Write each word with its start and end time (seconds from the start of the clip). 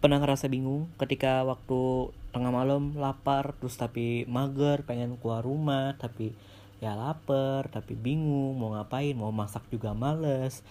Pernah 0.00 0.16
ngerasa 0.24 0.48
bingung 0.48 0.88
ketika 0.96 1.44
waktu 1.44 2.08
tengah 2.32 2.48
malam 2.48 2.96
lapar 2.96 3.52
terus 3.60 3.76
tapi 3.76 4.24
mager 4.24 4.80
pengen 4.88 5.20
keluar 5.20 5.44
rumah 5.44 5.92
tapi 6.00 6.32
ya 6.80 6.96
lapar 6.96 7.68
tapi 7.68 7.92
bingung 7.92 8.56
mau 8.56 8.72
ngapain 8.72 9.12
mau 9.12 9.28
masak 9.28 9.60
juga 9.68 9.92
males. 9.92 10.64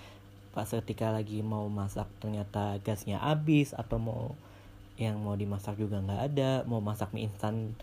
Pas 0.50 0.66
ketika 0.66 1.14
lagi 1.14 1.46
mau 1.46 1.70
masak 1.70 2.10
ternyata 2.18 2.82
gasnya 2.82 3.22
habis 3.22 3.78
atau 3.78 4.02
mau 4.02 4.34
yang 4.98 5.22
mau 5.22 5.38
dimasak 5.38 5.78
juga 5.78 6.02
nggak 6.02 6.22
ada 6.34 6.52
mau 6.66 6.82
masak 6.82 7.14
mie 7.14 7.30
instan 7.30 7.78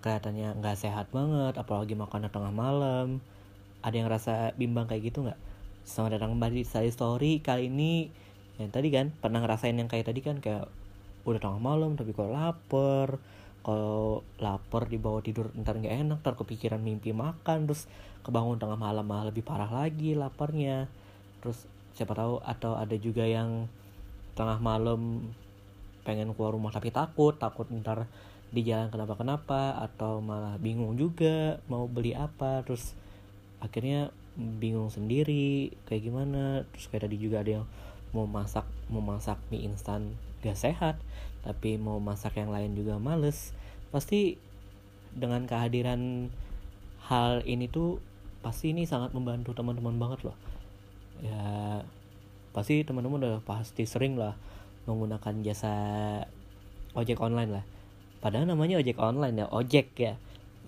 kelihatannya 0.00 0.64
nggak 0.64 0.80
sehat 0.80 1.12
banget 1.12 1.60
apalagi 1.60 1.92
makan 1.92 2.32
tengah 2.32 2.56
malam. 2.56 3.20
Ada 3.84 4.00
yang 4.00 4.08
rasa 4.08 4.56
bimbang 4.56 4.88
kayak 4.88 5.12
gitu 5.12 5.28
nggak 5.28 5.45
selamat 5.86 6.18
datang 6.18 6.34
kembali 6.34 6.54
di 6.60 6.64
Study 6.66 6.90
Story 6.90 7.32
kali 7.38 7.70
ini. 7.70 8.10
Yang 8.58 8.70
tadi 8.74 8.88
kan 8.90 9.14
pernah 9.22 9.38
ngerasain 9.38 9.78
yang 9.78 9.86
kayak 9.86 10.10
tadi 10.10 10.18
kan 10.18 10.42
kayak 10.42 10.66
udah 11.22 11.38
tengah 11.38 11.62
malam 11.62 11.94
tapi 11.94 12.10
kok 12.10 12.26
lapar. 12.26 13.22
Kalau 13.62 14.26
lapar 14.42 14.90
di 14.90 14.98
bawah 14.98 15.22
tidur 15.22 15.54
ntar 15.54 15.78
nggak 15.78 15.94
enak 15.94 16.18
ntar 16.26 16.34
kepikiran 16.34 16.82
mimpi 16.82 17.14
makan 17.14 17.70
terus 17.70 17.86
kebangun 18.26 18.58
tengah 18.58 18.74
malam 18.74 19.06
malah 19.06 19.30
lebih 19.30 19.46
parah 19.46 19.70
lagi 19.70 20.18
laparnya. 20.18 20.90
Terus 21.38 21.70
siapa 21.94 22.18
tahu 22.18 22.42
atau 22.42 22.74
ada 22.74 22.98
juga 22.98 23.22
yang 23.22 23.70
tengah 24.34 24.58
malam 24.58 25.30
pengen 26.02 26.34
keluar 26.34 26.50
rumah 26.50 26.74
tapi 26.74 26.90
takut 26.90 27.38
takut 27.38 27.70
ntar 27.70 28.10
di 28.50 28.66
jalan 28.66 28.90
kenapa 28.90 29.14
kenapa 29.14 29.78
atau 29.78 30.18
malah 30.18 30.58
bingung 30.58 30.98
juga 30.98 31.62
mau 31.70 31.86
beli 31.86 32.10
apa. 32.10 32.66
Terus 32.66 32.90
akhirnya 33.62 34.10
bingung 34.36 34.92
sendiri 34.92 35.72
kayak 35.88 36.02
gimana. 36.06 36.62
Terus 36.72 36.86
kayak 36.92 37.08
tadi 37.08 37.16
juga 37.16 37.40
ada 37.40 37.60
yang 37.62 37.66
mau 38.14 38.28
masak 38.28 38.64
mau 38.88 39.02
masak 39.02 39.36
mie 39.50 39.66
instan 39.66 40.14
gak 40.40 40.56
sehat 40.56 40.96
tapi 41.42 41.76
mau 41.76 41.98
masak 41.98 42.38
yang 42.38 42.52
lain 42.52 42.76
juga 42.76 43.00
males. 43.00 43.56
Pasti 43.90 44.36
dengan 45.16 45.48
kehadiran 45.48 46.28
hal 47.06 47.40
ini 47.46 47.70
tuh 47.70 48.02
pasti 48.44 48.74
ini 48.74 48.84
sangat 48.84 49.14
membantu 49.16 49.54
teman-teman 49.56 49.96
banget 49.96 50.30
loh. 50.30 50.36
Ya 51.24 51.82
pasti 52.52 52.82
teman-teman 52.82 53.20
udah 53.20 53.40
pasti 53.44 53.84
sering 53.88 54.16
lah 54.16 54.36
menggunakan 54.90 55.42
jasa 55.46 55.74
ojek 56.98 57.18
online 57.22 57.62
lah. 57.62 57.64
Padahal 58.18 58.48
namanya 58.48 58.82
ojek 58.82 58.98
online 58.98 59.44
ya 59.44 59.46
ojek 59.48 59.94
ya. 59.96 60.18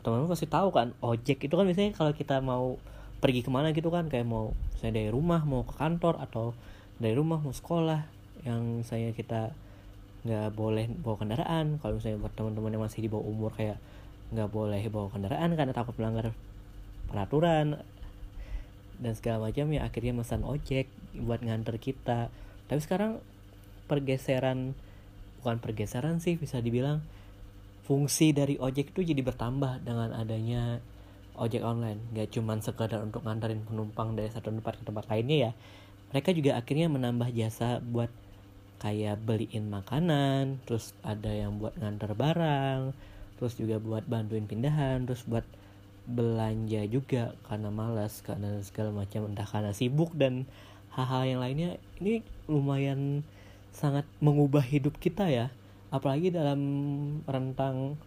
Teman-teman 0.06 0.30
pasti 0.30 0.46
tahu 0.46 0.70
kan 0.70 0.94
ojek 1.02 1.42
itu 1.42 1.54
kan 1.58 1.66
biasanya 1.66 1.92
kalau 1.92 2.14
kita 2.14 2.38
mau 2.38 2.78
pergi 3.18 3.42
ke 3.42 3.50
mana 3.50 3.74
gitu 3.74 3.90
kan 3.90 4.06
kayak 4.06 4.26
mau 4.26 4.54
saya 4.78 4.94
dari 4.94 5.10
rumah 5.10 5.42
mau 5.42 5.66
ke 5.66 5.74
kantor 5.74 6.22
atau 6.22 6.54
dari 7.02 7.14
rumah 7.18 7.42
mau 7.42 7.50
sekolah 7.50 8.06
yang 8.46 8.86
saya 8.86 9.10
kita 9.10 9.50
nggak 10.26 10.54
boleh 10.54 10.86
bawa 11.02 11.16
kendaraan. 11.18 11.78
Kalau 11.78 11.98
misalnya 11.98 12.18
buat 12.22 12.34
teman-teman 12.34 12.74
yang 12.74 12.82
masih 12.82 13.00
di 13.06 13.10
bawah 13.10 13.26
umur 13.26 13.50
kayak 13.54 13.78
nggak 14.34 14.50
boleh 14.50 14.82
bawa 14.90 15.08
kendaraan 15.10 15.50
karena 15.54 15.72
takut 15.72 15.94
melanggar 15.96 16.34
peraturan 17.08 17.80
dan 18.98 19.12
segala 19.14 19.48
macam 19.48 19.70
ya 19.70 19.86
akhirnya 19.86 20.12
pesan 20.18 20.42
ojek 20.42 20.86
buat 21.16 21.40
nganter 21.42 21.78
kita. 21.78 22.28
Tapi 22.66 22.80
sekarang 22.82 23.22
pergeseran 23.88 24.76
bukan 25.40 25.62
pergeseran 25.62 26.18
sih 26.18 26.36
bisa 26.36 26.58
dibilang 26.58 27.00
fungsi 27.86 28.36
dari 28.36 28.60
ojek 28.60 28.92
itu 28.92 29.00
jadi 29.00 29.22
bertambah 29.24 29.80
dengan 29.86 30.12
adanya 30.12 30.82
ojek 31.38 31.62
online. 31.62 32.02
Nggak 32.12 32.34
cuman 32.34 32.58
sekadar 32.60 33.00
untuk 33.00 33.22
nganterin 33.24 33.62
penumpang 33.64 34.18
dari 34.18 34.28
satu 34.28 34.50
tempat 34.50 34.78
ke 34.78 34.84
tempat 34.84 35.06
lainnya 35.08 35.50
ya. 35.50 35.52
Mereka 36.12 36.34
juga 36.34 36.58
akhirnya 36.58 36.90
menambah 36.90 37.30
jasa 37.32 37.80
buat 37.80 38.10
kayak 38.78 39.26
beliin 39.26 39.66
makanan 39.74 40.62
terus 40.62 40.94
ada 41.02 41.34
yang 41.34 41.58
buat 41.58 41.74
nganter 41.82 42.14
barang 42.14 42.94
terus 43.34 43.58
juga 43.58 43.82
buat 43.82 44.06
bantuin 44.06 44.46
pindahan 44.46 45.02
terus 45.02 45.26
buat 45.26 45.42
belanja 46.08 46.88
juga 46.88 47.36
karena 47.44 47.68
malas 47.68 48.24
karena 48.24 48.62
segala 48.64 48.94
macam 48.94 49.28
entah 49.28 49.44
karena 49.44 49.76
sibuk 49.76 50.16
dan 50.16 50.48
hal-hal 50.96 51.36
yang 51.36 51.40
lainnya. 51.44 51.70
Ini 52.00 52.24
lumayan 52.48 53.22
sangat 53.76 54.08
mengubah 54.24 54.64
hidup 54.64 54.96
kita 54.96 55.28
ya. 55.28 55.52
Apalagi 55.92 56.32
dalam 56.32 56.60
rentang 57.28 58.00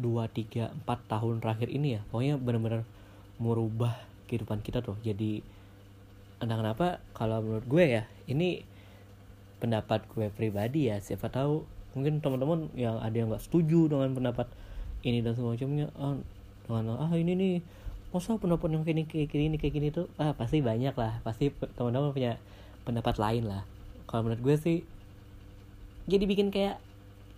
2, 0.00 0.26
3, 0.32 0.72
4 0.84 1.12
tahun 1.12 1.44
terakhir 1.44 1.68
ini 1.68 1.96
ya 1.96 2.00
pokoknya 2.08 2.34
benar-benar 2.40 2.82
merubah 3.40 3.96
kehidupan 4.28 4.60
kita 4.60 4.84
tuh. 4.84 4.96
Jadi 5.00 5.40
entah 6.40 6.56
kenapa 6.56 7.04
kalau 7.12 7.44
menurut 7.44 7.66
gue 7.68 7.84
ya 8.00 8.02
ini 8.24 8.64
pendapat 9.60 10.08
gue 10.08 10.32
pribadi 10.32 10.88
ya 10.88 10.96
siapa 11.04 11.28
tahu 11.28 11.68
mungkin 11.92 12.24
teman-teman 12.24 12.72
yang 12.72 12.96
ada 12.96 13.12
yang 13.12 13.28
nggak 13.28 13.44
setuju 13.44 13.92
dengan 13.92 14.16
pendapat 14.16 14.48
ini 15.04 15.20
dan 15.20 15.36
semacamnya 15.36 15.92
ah, 16.00 16.16
dengan 16.64 16.96
ah 16.96 17.12
ini 17.12 17.32
nih 17.36 17.54
masa 18.10 18.40
pendapat 18.40 18.72
yang 18.72 18.82
kayak 18.82 19.06
kayak 19.06 19.28
gini 19.28 19.56
kayak 19.60 19.74
gini 19.74 19.88
tuh? 19.92 20.06
Ah 20.16 20.32
pasti 20.32 20.64
banyak 20.64 20.94
lah 20.96 21.20
pasti 21.26 21.52
teman-teman 21.76 22.14
punya 22.14 22.40
pendapat 22.86 23.20
lain 23.20 23.44
lah. 23.50 23.62
Kalau 24.08 24.26
menurut 24.26 24.42
gue 24.42 24.56
sih 24.56 24.78
jadi 26.08 26.24
bikin 26.24 26.48
kayak 26.50 26.80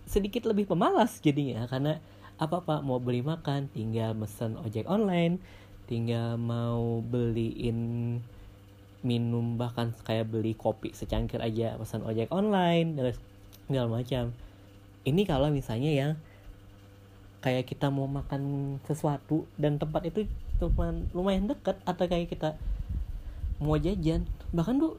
sedikit 0.06 0.46
lebih 0.48 0.70
pemalas 0.70 1.18
jadinya 1.22 1.66
karena 1.66 1.98
apa 2.42 2.58
apa 2.66 2.82
mau 2.82 2.98
beli 2.98 3.22
makan 3.22 3.70
tinggal 3.70 4.18
mesen 4.18 4.58
ojek 4.58 4.90
online 4.90 5.38
tinggal 5.86 6.34
mau 6.40 6.98
beliin 7.04 8.18
minum 9.02 9.58
bahkan 9.58 9.90
kayak 10.06 10.30
beli 10.30 10.54
kopi 10.54 10.94
secangkir 10.94 11.42
aja 11.42 11.74
pesan 11.76 12.06
ojek 12.06 12.30
online 12.30 12.94
dan 12.94 13.12
segala 13.66 13.88
macam. 13.90 14.30
Ini 15.02 15.22
kalau 15.26 15.50
misalnya 15.50 15.90
yang 15.90 16.12
kayak 17.42 17.66
kita 17.66 17.90
mau 17.90 18.06
makan 18.06 18.78
sesuatu 18.86 19.50
dan 19.58 19.82
tempat 19.82 20.06
itu 20.06 20.30
cuma 20.62 20.94
lumayan 21.10 21.50
deket 21.50 21.74
atau 21.82 22.06
kayak 22.06 22.30
kita 22.30 22.54
mau 23.58 23.74
jajan 23.74 24.22
bahkan 24.54 24.78
tuh 24.78 24.94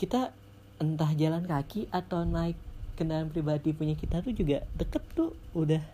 kita 0.00 0.32
entah 0.80 1.12
jalan 1.12 1.44
kaki 1.44 1.92
atau 1.92 2.24
naik 2.24 2.56
kendaraan 2.96 3.28
pribadi 3.28 3.76
punya 3.76 3.92
kita 3.92 4.24
tuh 4.24 4.32
juga 4.32 4.64
deket 4.80 5.04
tuh 5.12 5.36
udah 5.52 5.84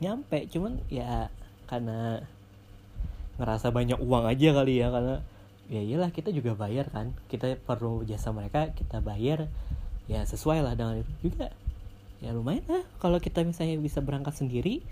nyampe. 0.00 0.46
Cuman 0.50 0.82
ya 0.88 1.32
karena 1.68 2.22
ngerasa 3.38 3.70
banyak 3.70 3.98
uang 4.02 4.24
aja 4.26 4.50
kali 4.50 4.82
ya 4.82 4.90
karena 4.90 5.22
ya 5.70 5.80
iyalah 5.84 6.10
kita 6.10 6.34
juga 6.34 6.54
bayar 6.58 6.90
kan. 6.90 7.14
Kita 7.30 7.54
perlu 7.62 8.02
jasa 8.06 8.34
mereka 8.34 8.72
kita 8.74 8.98
bayar. 9.02 9.46
Ya 10.08 10.24
sesuai 10.24 10.64
lah 10.64 10.74
dengan 10.74 11.04
itu 11.04 11.12
juga. 11.30 11.52
Ya 12.18 12.34
lumayan 12.34 12.66
lah. 12.66 12.84
Kalau 12.98 13.22
kita 13.22 13.44
misalnya 13.46 13.78
bisa 13.78 14.02
berangkat 14.02 14.34
sendiri 14.34 14.82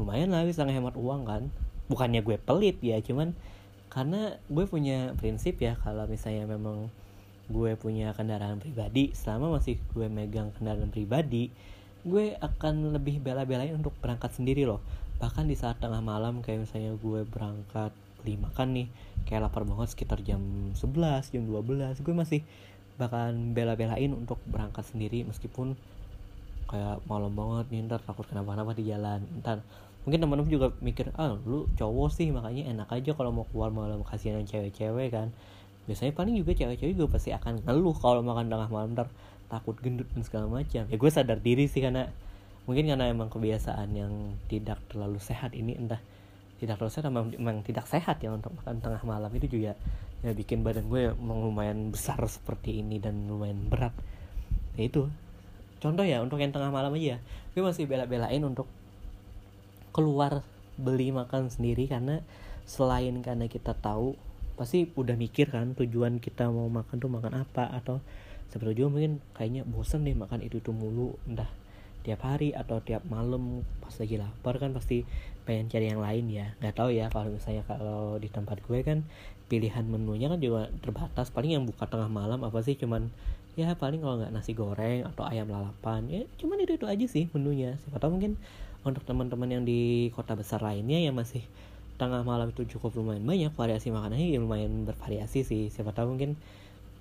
lumayan 0.00 0.32
lah 0.32 0.48
bisa 0.48 0.64
ngehemat 0.64 0.96
uang 0.96 1.28
kan. 1.28 1.42
Bukannya 1.90 2.22
gue 2.22 2.38
pelit 2.38 2.78
ya 2.80 3.02
cuman 3.02 3.34
karena 3.90 4.38
gue 4.46 4.64
punya 4.70 5.12
prinsip 5.18 5.58
ya 5.58 5.74
kalau 5.82 6.06
misalnya 6.06 6.46
memang 6.46 6.88
gue 7.50 7.74
punya 7.74 8.14
kendaraan 8.14 8.62
pribadi 8.62 9.10
selama 9.10 9.58
masih 9.58 9.82
gue 9.90 10.06
megang 10.06 10.54
kendaraan 10.54 10.94
pribadi 10.94 11.50
gue 12.06 12.36
akan 12.40 12.96
lebih 12.96 13.20
bela-belain 13.20 13.76
untuk 13.76 13.92
berangkat 14.00 14.32
sendiri 14.32 14.64
loh. 14.64 14.80
Bahkan 15.20 15.44
di 15.48 15.56
saat 15.56 15.76
tengah 15.78 16.00
malam 16.00 16.40
kayak 16.40 16.64
misalnya 16.64 16.96
gue 16.96 17.20
berangkat 17.28 17.92
beli 18.20 18.36
makan 18.36 18.68
nih 18.76 18.88
kayak 19.24 19.48
lapar 19.48 19.64
banget 19.64 19.96
sekitar 19.96 20.20
jam 20.20 20.40
11 20.76 21.32
jam 21.32 21.42
12 21.48 22.04
gue 22.04 22.14
masih 22.14 22.40
bakalan 23.00 23.56
bela-belain 23.56 24.12
untuk 24.12 24.36
berangkat 24.44 24.84
sendiri 24.84 25.24
meskipun 25.24 25.72
kayak 26.68 27.00
malam 27.08 27.32
banget 27.32 27.66
nih 27.72 27.80
ntar 27.88 28.04
takut 28.04 28.28
kenapa-napa 28.28 28.76
di 28.76 28.86
jalan. 28.86 29.24
Ntar 29.40 29.64
mungkin 30.04 30.20
teman-teman 30.20 30.52
juga 30.52 30.72
mikir 30.80 31.12
ah 31.16 31.36
lu 31.44 31.68
cowok 31.76 32.08
sih 32.12 32.28
makanya 32.32 32.72
enak 32.72 32.88
aja 32.88 33.12
kalau 33.12 33.32
mau 33.32 33.44
keluar 33.48 33.72
malam 33.72 34.04
kasihan 34.04 34.44
cewek-cewek 34.44 35.08
kan. 35.10 35.32
Biasanya 35.88 36.12
paling 36.14 36.36
juga 36.36 36.52
cewek-cewek 36.54 36.94
juga 36.94 37.18
pasti 37.18 37.34
akan 37.34 37.64
ngeluh 37.64 37.96
kalau 37.96 38.20
makan 38.22 38.52
tengah 38.52 38.68
malam 38.68 38.92
ntar 38.94 39.08
takut 39.50 39.76
gendut 39.82 40.06
dan 40.14 40.22
segala 40.22 40.46
macam. 40.46 40.86
Ya 40.86 40.96
gue 40.96 41.10
sadar 41.10 41.42
diri 41.42 41.66
sih 41.66 41.82
karena 41.82 42.08
mungkin 42.64 42.86
karena 42.86 43.10
emang 43.10 43.28
kebiasaan 43.28 43.90
yang 43.92 44.38
tidak 44.46 44.78
terlalu 44.86 45.18
sehat 45.18 45.52
ini 45.58 45.74
entah 45.74 45.98
tidak 46.62 46.76
terlalu 46.78 46.92
sehat 46.92 47.04
memang, 47.10 47.28
memang 47.34 47.58
tidak 47.66 47.88
sehat 47.90 48.22
ya 48.22 48.30
untuk 48.30 48.54
makan 48.54 48.78
tengah 48.78 49.02
malam. 49.02 49.30
Itu 49.34 49.50
juga 49.50 49.74
ya 50.22 50.30
bikin 50.30 50.62
badan 50.62 50.86
gue 50.86 51.12
lumayan 51.18 51.90
besar 51.90 52.20
seperti 52.30 52.80
ini 52.80 53.02
dan 53.02 53.26
lumayan 53.26 53.66
berat. 53.66 53.92
Ya 54.78 54.86
itu. 54.86 55.10
Contoh 55.80 56.04
ya 56.04 56.22
untuk 56.22 56.38
yang 56.38 56.52
tengah 56.52 56.70
malam 56.70 56.92
aja 56.94 57.18
gue 57.50 57.62
masih 57.64 57.90
bela-belain 57.90 58.40
untuk 58.46 58.70
keluar 59.90 60.46
beli 60.78 61.10
makan 61.10 61.50
sendiri 61.50 61.90
karena 61.90 62.22
selain 62.62 63.18
karena 63.26 63.50
kita 63.50 63.74
tahu 63.74 64.14
pasti 64.54 64.86
udah 64.92 65.16
mikir 65.18 65.50
kan 65.50 65.74
tujuan 65.74 66.20
kita 66.22 66.46
mau 66.52 66.68
makan 66.68 66.96
tuh 67.00 67.10
makan 67.10 67.42
apa 67.42 67.66
atau 67.74 67.98
seperti 68.50 68.82
juga 68.82 68.88
mungkin 68.98 69.12
kayaknya 69.32 69.62
bosen 69.64 70.02
deh 70.02 70.14
makan 70.14 70.42
itu 70.42 70.58
tuh 70.58 70.74
mulu 70.74 71.16
entah 71.30 71.48
tiap 72.00 72.24
hari 72.24 72.56
atau 72.56 72.80
tiap 72.80 73.04
malam 73.06 73.60
pas 73.84 73.92
lagi 73.92 74.16
lapar 74.16 74.56
kan 74.56 74.72
pasti 74.72 75.04
pengen 75.44 75.68
cari 75.68 75.86
yang 75.92 76.00
lain 76.00 76.26
ya. 76.32 76.46
Nggak 76.58 76.74
tahu 76.76 76.90
ya 76.92 77.06
kalau 77.12 77.30
misalnya 77.32 77.62
kalau 77.68 78.16
di 78.16 78.28
tempat 78.32 78.58
gue 78.64 78.80
kan 78.80 79.04
pilihan 79.52 79.84
menunya 79.84 80.32
kan 80.32 80.40
juga 80.40 80.72
terbatas. 80.80 81.28
Paling 81.28 81.60
yang 81.60 81.64
buka 81.68 81.84
tengah 81.84 82.08
malam 82.08 82.40
apa 82.40 82.64
sih? 82.64 82.74
Cuman 82.80 83.12
ya 83.58 83.74
paling 83.76 84.00
kalau 84.00 84.16
nggak 84.22 84.32
nasi 84.32 84.54
goreng 84.54 85.04
atau 85.04 85.26
ayam 85.26 85.50
lalapan 85.50 86.06
ya 86.06 86.22
cuman 86.38 86.62
itu 86.62 86.78
itu 86.78 86.86
aja 86.86 87.06
sih 87.06 87.28
menunya. 87.36 87.76
Siapa 87.84 87.98
tahu 88.00 88.16
mungkin 88.16 88.40
untuk 88.86 89.04
teman-teman 89.04 89.60
yang 89.60 89.62
di 89.66 90.08
kota 90.16 90.32
besar 90.32 90.64
lainnya 90.64 90.96
yang 90.96 91.12
masih 91.12 91.44
tengah 92.00 92.24
malam 92.24 92.48
itu 92.48 92.64
cukup 92.64 92.96
lumayan 92.96 93.20
banyak 93.28 93.52
variasi 93.52 93.92
makanannya 93.92 94.32
ya 94.32 94.40
lumayan 94.40 94.88
bervariasi 94.88 95.44
sih. 95.44 95.68
Siapa 95.68 95.92
tahu 95.92 96.16
mungkin 96.16 96.40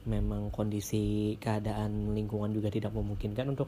memang 0.07 0.53
kondisi 0.53 1.35
keadaan 1.43 2.15
lingkungan 2.15 2.55
juga 2.55 2.71
tidak 2.71 2.95
memungkinkan 2.95 3.51
untuk 3.51 3.67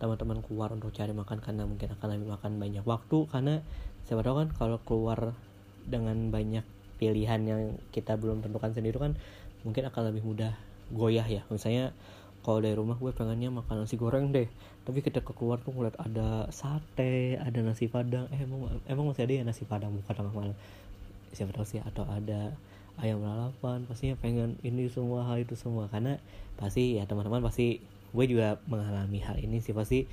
teman-teman 0.00 0.40
keluar 0.40 0.72
untuk 0.72 0.96
cari 0.96 1.12
makan 1.12 1.44
karena 1.44 1.68
mungkin 1.68 1.92
akan 1.92 2.08
lebih 2.16 2.28
makan 2.32 2.52
banyak 2.56 2.84
waktu. 2.84 3.18
Karena 3.28 3.60
siapa 4.08 4.24
tahu 4.24 4.34
kan 4.44 4.48
kalau 4.56 4.78
keluar 4.84 5.36
dengan 5.84 6.32
banyak 6.32 6.64
pilihan 7.00 7.40
yang 7.44 7.62
kita 7.92 8.16
belum 8.20 8.44
tentukan 8.44 8.76
sendiri 8.76 9.00
kan 9.00 9.16
mungkin 9.64 9.88
akan 9.88 10.12
lebih 10.12 10.24
mudah 10.24 10.52
goyah 10.92 11.24
ya. 11.24 11.44
Misalnya 11.52 11.92
kalau 12.40 12.64
dari 12.64 12.72
rumah 12.72 12.96
gue 12.96 13.12
pengennya 13.12 13.52
makan 13.52 13.84
nasi 13.84 14.00
goreng 14.00 14.32
deh. 14.32 14.48
Tapi 14.88 15.04
ketika 15.04 15.36
keluar 15.36 15.60
tuh 15.60 15.76
ngeliat 15.76 15.96
ada 16.00 16.48
sate 16.48 17.36
ada 17.36 17.60
nasi 17.60 17.88
padang. 17.88 18.28
Eh 18.32 18.40
emang 18.40 18.80
emang 18.88 19.12
masih 19.12 19.28
ada 19.28 19.32
ya 19.36 19.44
nasi 19.44 19.68
padang? 19.68 19.92
Bukan 19.92 20.12
tengah 20.16 20.32
malam 20.32 20.56
siapa 21.30 21.54
tahu 21.54 21.62
sih 21.62 21.78
atau 21.84 22.08
ada 22.08 22.56
ayam 23.00 23.24
lalapan 23.24 23.88
pastinya 23.88 24.16
pengen 24.20 24.60
ini 24.60 24.86
semua 24.92 25.24
hal 25.26 25.40
itu 25.42 25.56
semua. 25.56 25.88
Karena 25.88 26.20
pasti 26.60 27.00
ya 27.00 27.08
teman-teman 27.08 27.40
pasti 27.40 27.80
gue 28.10 28.24
juga 28.28 28.60
mengalami 28.68 29.20
hal 29.24 29.40
ini 29.40 29.58
sih. 29.64 29.72
Pasti 29.72 30.04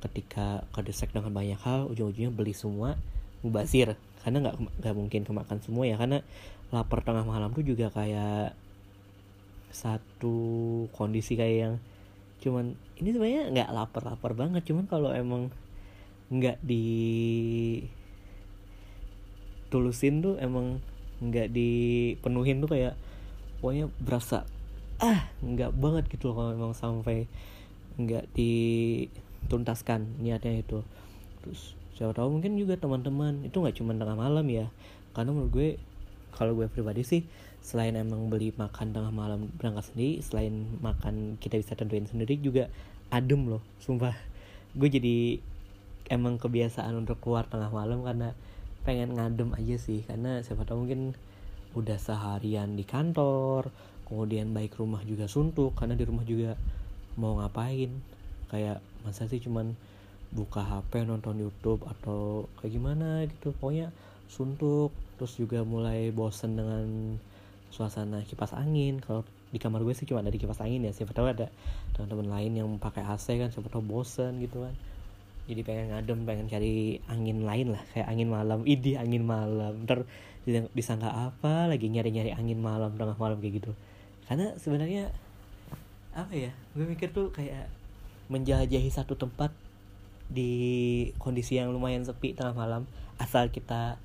ketika 0.00 0.64
kedesak 0.72 1.12
dengan 1.12 1.30
banyak 1.36 1.60
hal 1.60 1.86
ujung-ujungnya 1.92 2.32
beli 2.32 2.56
semua 2.56 2.96
mubazir. 3.44 3.94
Karena 4.24 4.48
nggak 4.48 4.56
nggak 4.80 4.94
mungkin 4.96 5.22
kemakan 5.28 5.58
semua 5.60 5.84
ya. 5.84 6.00
Karena 6.00 6.24
lapar 6.72 7.04
tengah 7.04 7.24
malam 7.28 7.52
tuh 7.52 7.64
juga 7.64 7.92
kayak 7.92 8.56
satu 9.70 10.36
kondisi 10.96 11.38
kayak 11.38 11.56
yang 11.56 11.74
cuman 12.40 12.74
ini 12.98 13.12
sebenarnya 13.12 13.42
nggak 13.52 13.70
lapar-lapar 13.70 14.32
banget. 14.32 14.64
Cuman 14.64 14.88
kalau 14.88 15.12
emang 15.12 15.52
nggak 16.30 16.62
di 16.62 16.86
tulusin 19.70 20.22
tuh 20.22 20.34
emang 20.42 20.82
nggak 21.20 21.52
dipenuhin 21.52 22.64
tuh 22.64 22.70
kayak 22.72 22.94
pokoknya 23.60 23.92
berasa 24.00 24.48
ah 25.00 25.28
nggak 25.40 25.72
banget 25.76 26.04
gitu 26.12 26.32
loh 26.32 26.34
kalau 26.40 26.50
memang 26.56 26.72
sampai 26.76 27.28
nggak 28.00 28.28
dituntaskan 28.36 30.20
niatnya 30.20 30.60
itu. 30.64 30.80
Terus 31.44 31.76
siapa 31.96 32.16
tahu 32.16 32.40
mungkin 32.40 32.56
juga 32.56 32.80
teman-teman 32.80 33.44
itu 33.44 33.56
nggak 33.60 33.76
cuma 33.76 33.92
tengah 33.96 34.16
malam 34.16 34.44
ya. 34.48 34.72
Karena 35.12 35.32
menurut 35.32 35.52
gue 35.52 35.68
kalau 36.32 36.56
gue 36.56 36.68
pribadi 36.72 37.04
sih 37.04 37.22
selain 37.60 37.92
emang 37.92 38.32
beli 38.32 38.56
makan 38.56 38.96
tengah 38.96 39.12
malam 39.12 39.52
berangkat 39.60 39.92
sendiri 39.92 40.24
selain 40.24 40.80
makan 40.80 41.36
kita 41.36 41.60
bisa 41.60 41.76
tentuin 41.76 42.08
sendiri 42.08 42.40
juga 42.40 42.72
adem 43.12 43.48
loh 43.48 43.62
sumpah. 43.84 44.16
Gue 44.72 44.88
jadi 44.88 45.40
emang 46.08 46.40
kebiasaan 46.40 46.96
untuk 46.96 47.20
keluar 47.20 47.44
tengah 47.46 47.68
malam 47.68 48.00
karena 48.02 48.32
pengen 48.82 49.16
ngadem 49.16 49.52
aja 49.56 49.76
sih 49.76 50.02
karena 50.08 50.40
siapa 50.40 50.64
tahu 50.64 50.88
mungkin 50.88 51.12
udah 51.76 51.98
seharian 52.00 52.74
di 52.74 52.82
kantor 52.82 53.70
kemudian 54.10 54.50
baik 54.50 54.74
rumah 54.74 55.06
juga 55.06 55.30
suntuk 55.30 55.78
karena 55.78 55.94
di 55.94 56.02
rumah 56.02 56.26
juga 56.26 56.58
mau 57.14 57.38
ngapain. 57.38 57.94
Kayak 58.50 58.82
masa 59.06 59.30
sih 59.30 59.38
cuman 59.38 59.78
buka 60.34 60.66
HP 60.66 61.06
nonton 61.06 61.38
YouTube 61.38 61.86
atau 61.86 62.50
kayak 62.58 62.74
gimana 62.74 63.22
gitu. 63.30 63.54
Pokoknya 63.54 63.94
suntuk 64.26 64.90
terus 65.14 65.38
juga 65.38 65.62
mulai 65.62 66.10
bosen 66.10 66.58
dengan 66.58 67.14
suasana 67.70 68.26
kipas 68.26 68.50
angin. 68.50 68.98
Kalau 68.98 69.22
di 69.54 69.62
kamar 69.62 69.86
gue 69.86 69.94
sih 69.94 70.10
cuma 70.10 70.26
ada 70.26 70.34
di 70.34 70.42
kipas 70.42 70.58
angin 70.58 70.90
ya. 70.90 70.92
Siapa 70.94 71.14
tahu 71.14 71.30
ada 71.30 71.46
teman-teman 71.94 72.26
lain 72.34 72.52
yang 72.58 72.68
pakai 72.82 73.06
AC 73.06 73.38
kan 73.38 73.54
siapa 73.54 73.70
tahu 73.70 73.86
bosen 73.86 74.42
gitu 74.42 74.66
kan 74.66 74.74
jadi 75.50 75.66
pengen 75.66 75.86
ngadem 75.90 76.22
pengen 76.22 76.46
cari 76.46 77.02
angin 77.10 77.42
lain 77.42 77.74
lah. 77.74 77.82
Kayak 77.90 78.06
angin 78.06 78.28
malam. 78.30 78.62
Idi 78.62 78.94
angin 78.94 79.26
malam. 79.26 79.82
Ntar 79.82 80.06
disangka 80.72 81.10
apa 81.10 81.66
lagi 81.68 81.90
nyari-nyari 81.90 82.30
angin 82.30 82.62
malam 82.62 82.94
tengah 82.94 83.18
malam 83.18 83.42
kayak 83.42 83.60
gitu. 83.60 83.74
Karena 84.30 84.54
sebenarnya 84.56 85.10
apa 86.10 86.34
ya 86.34 86.50
gue 86.74 86.86
mikir 86.86 87.14
tuh 87.14 87.30
kayak 87.30 87.70
menjelajahi 88.30 88.90
satu 88.90 89.14
tempat 89.14 89.54
di 90.30 91.10
kondisi 91.18 91.58
yang 91.58 91.74
lumayan 91.74 92.06
sepi 92.06 92.34
tengah 92.34 92.54
malam 92.54 92.86
asal 93.18 93.50
kita 93.50 93.98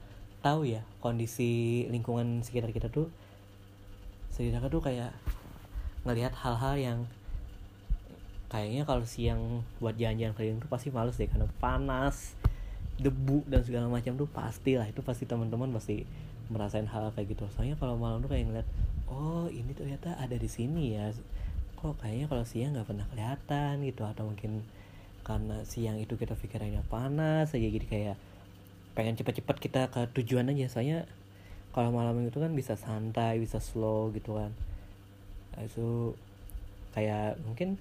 tahu 0.46 0.66
ya 0.66 0.86
kondisi 1.02 1.86
lingkungan 1.90 2.46
sekitar 2.46 2.70
kita 2.74 2.90
tuh 2.90 3.10
sekitar 4.34 4.66
tuh 4.70 4.82
kayak 4.82 5.14
ngelihat 6.06 6.34
hal-hal 6.38 6.78
yang 6.78 7.00
kayaknya 8.56 8.88
kalau 8.88 9.04
siang 9.04 9.68
buat 9.84 10.00
jalan-jalan 10.00 10.32
keliling 10.32 10.60
tuh 10.64 10.72
pasti 10.72 10.88
males 10.88 11.20
deh 11.20 11.28
karena 11.28 11.52
panas 11.60 12.40
debu 12.96 13.44
dan 13.52 13.68
segala 13.68 13.92
macam 13.92 14.16
tuh 14.16 14.32
pasti 14.32 14.80
lah. 14.80 14.88
Itu 14.88 15.04
pasti 15.04 15.28
teman-teman 15.28 15.76
pasti 15.76 16.08
merasain 16.48 16.88
hal 16.88 17.12
kayak 17.12 17.36
gitu. 17.36 17.44
Soalnya 17.52 17.76
kalau 17.76 18.00
malam 18.00 18.24
tuh 18.24 18.32
kayak 18.32 18.48
ngeliat 18.48 18.68
oh 19.12 19.52
ini 19.52 19.76
ternyata 19.76 20.16
ada 20.16 20.40
di 20.40 20.48
sini 20.48 20.96
ya. 20.96 21.12
Kok 21.76 22.00
kayaknya 22.00 22.32
kalau 22.32 22.48
siang 22.48 22.72
nggak 22.72 22.88
pernah 22.88 23.06
kelihatan 23.12 23.84
gitu. 23.84 24.08
Atau 24.08 24.24
mungkin 24.32 24.64
karena 25.28 25.60
siang 25.68 26.00
itu 26.00 26.16
kita 26.16 26.40
pikirannya 26.40 26.88
panas 26.88 27.52
aja 27.52 27.68
jadi 27.68 27.88
kayak 27.90 28.18
pengen 28.96 29.20
cepet-cepet 29.20 29.58
kita 29.60 29.92
ke 29.92 30.08
tujuan 30.16 30.48
aja. 30.48 30.72
Soalnya 30.72 31.04
kalau 31.76 31.92
malam 31.92 32.24
itu 32.24 32.40
kan 32.40 32.56
bisa 32.56 32.80
santai 32.80 33.36
bisa 33.44 33.60
slow 33.60 34.16
gitu 34.16 34.40
kan. 34.40 34.56
Nah, 35.52 35.68
itu 35.68 36.16
kayak 36.96 37.36
mungkin 37.44 37.76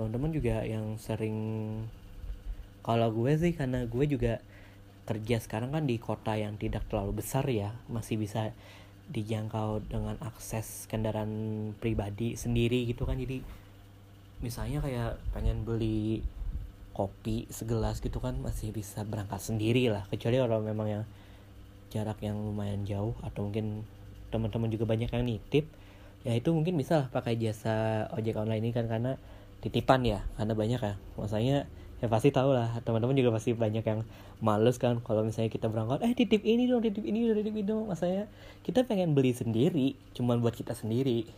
teman-teman 0.00 0.32
juga 0.32 0.64
yang 0.64 0.96
sering 0.96 1.36
kalau 2.80 3.12
gue 3.12 3.36
sih 3.36 3.52
karena 3.52 3.84
gue 3.84 4.08
juga 4.08 4.40
kerja 5.04 5.36
sekarang 5.44 5.76
kan 5.76 5.84
di 5.84 6.00
kota 6.00 6.40
yang 6.40 6.56
tidak 6.56 6.88
terlalu 6.88 7.20
besar 7.20 7.44
ya 7.44 7.76
masih 7.92 8.16
bisa 8.16 8.56
dijangkau 9.12 9.84
dengan 9.92 10.16
akses 10.24 10.88
kendaraan 10.88 11.74
pribadi 11.76 12.32
sendiri 12.32 12.88
gitu 12.88 13.04
kan. 13.04 13.20
Jadi 13.20 13.44
misalnya 14.40 14.80
kayak 14.80 15.20
pengen 15.36 15.68
beli 15.68 16.24
kopi 16.96 17.44
segelas 17.52 18.00
gitu 18.00 18.24
kan 18.24 18.40
masih 18.40 18.72
bisa 18.72 19.04
berangkat 19.04 19.42
sendiri 19.42 19.92
lah. 19.92 20.08
Kecuali 20.08 20.40
kalau 20.40 20.64
memang 20.64 20.88
yang 20.88 21.04
jarak 21.92 22.24
yang 22.24 22.40
lumayan 22.40 22.88
jauh 22.88 23.12
atau 23.20 23.50
mungkin 23.50 23.84
teman-teman 24.32 24.72
juga 24.72 24.88
banyak 24.88 25.12
yang 25.12 25.26
nitip 25.28 25.68
ya 26.22 26.38
itu 26.38 26.54
mungkin 26.54 26.78
bisa 26.78 27.02
lah 27.02 27.08
pakai 27.12 27.36
jasa 27.36 28.08
ojek 28.14 28.38
online 28.38 28.64
ini 28.64 28.72
kan. 28.72 28.86
Karena 28.86 29.18
titipan 29.60 30.00
ya 30.04 30.20
karena 30.36 30.52
banyak 30.56 30.80
ya. 30.80 30.94
Masanya 31.16 31.68
ya 32.00 32.08
pasti 32.08 32.32
tahu 32.32 32.56
lah 32.56 32.80
teman-teman 32.80 33.12
juga 33.12 33.36
pasti 33.36 33.52
banyak 33.52 33.84
yang 33.84 34.08
males 34.40 34.80
kan 34.80 35.04
kalau 35.04 35.20
misalnya 35.20 35.52
kita 35.52 35.68
berangkat 35.68 36.00
eh 36.00 36.16
titip 36.16 36.40
ini 36.48 36.64
dong 36.64 36.80
titip 36.80 37.04
ini 37.04 37.28
dong 37.28 37.36
titip 37.36 37.52
ini 37.52 37.64
dong. 37.64 37.92
Masanya 37.92 38.24
kita 38.64 38.88
pengen 38.88 39.12
beli 39.12 39.36
sendiri 39.36 39.94
cuman 40.16 40.40
buat 40.40 40.56
kita 40.56 40.72
sendiri. 40.72 41.28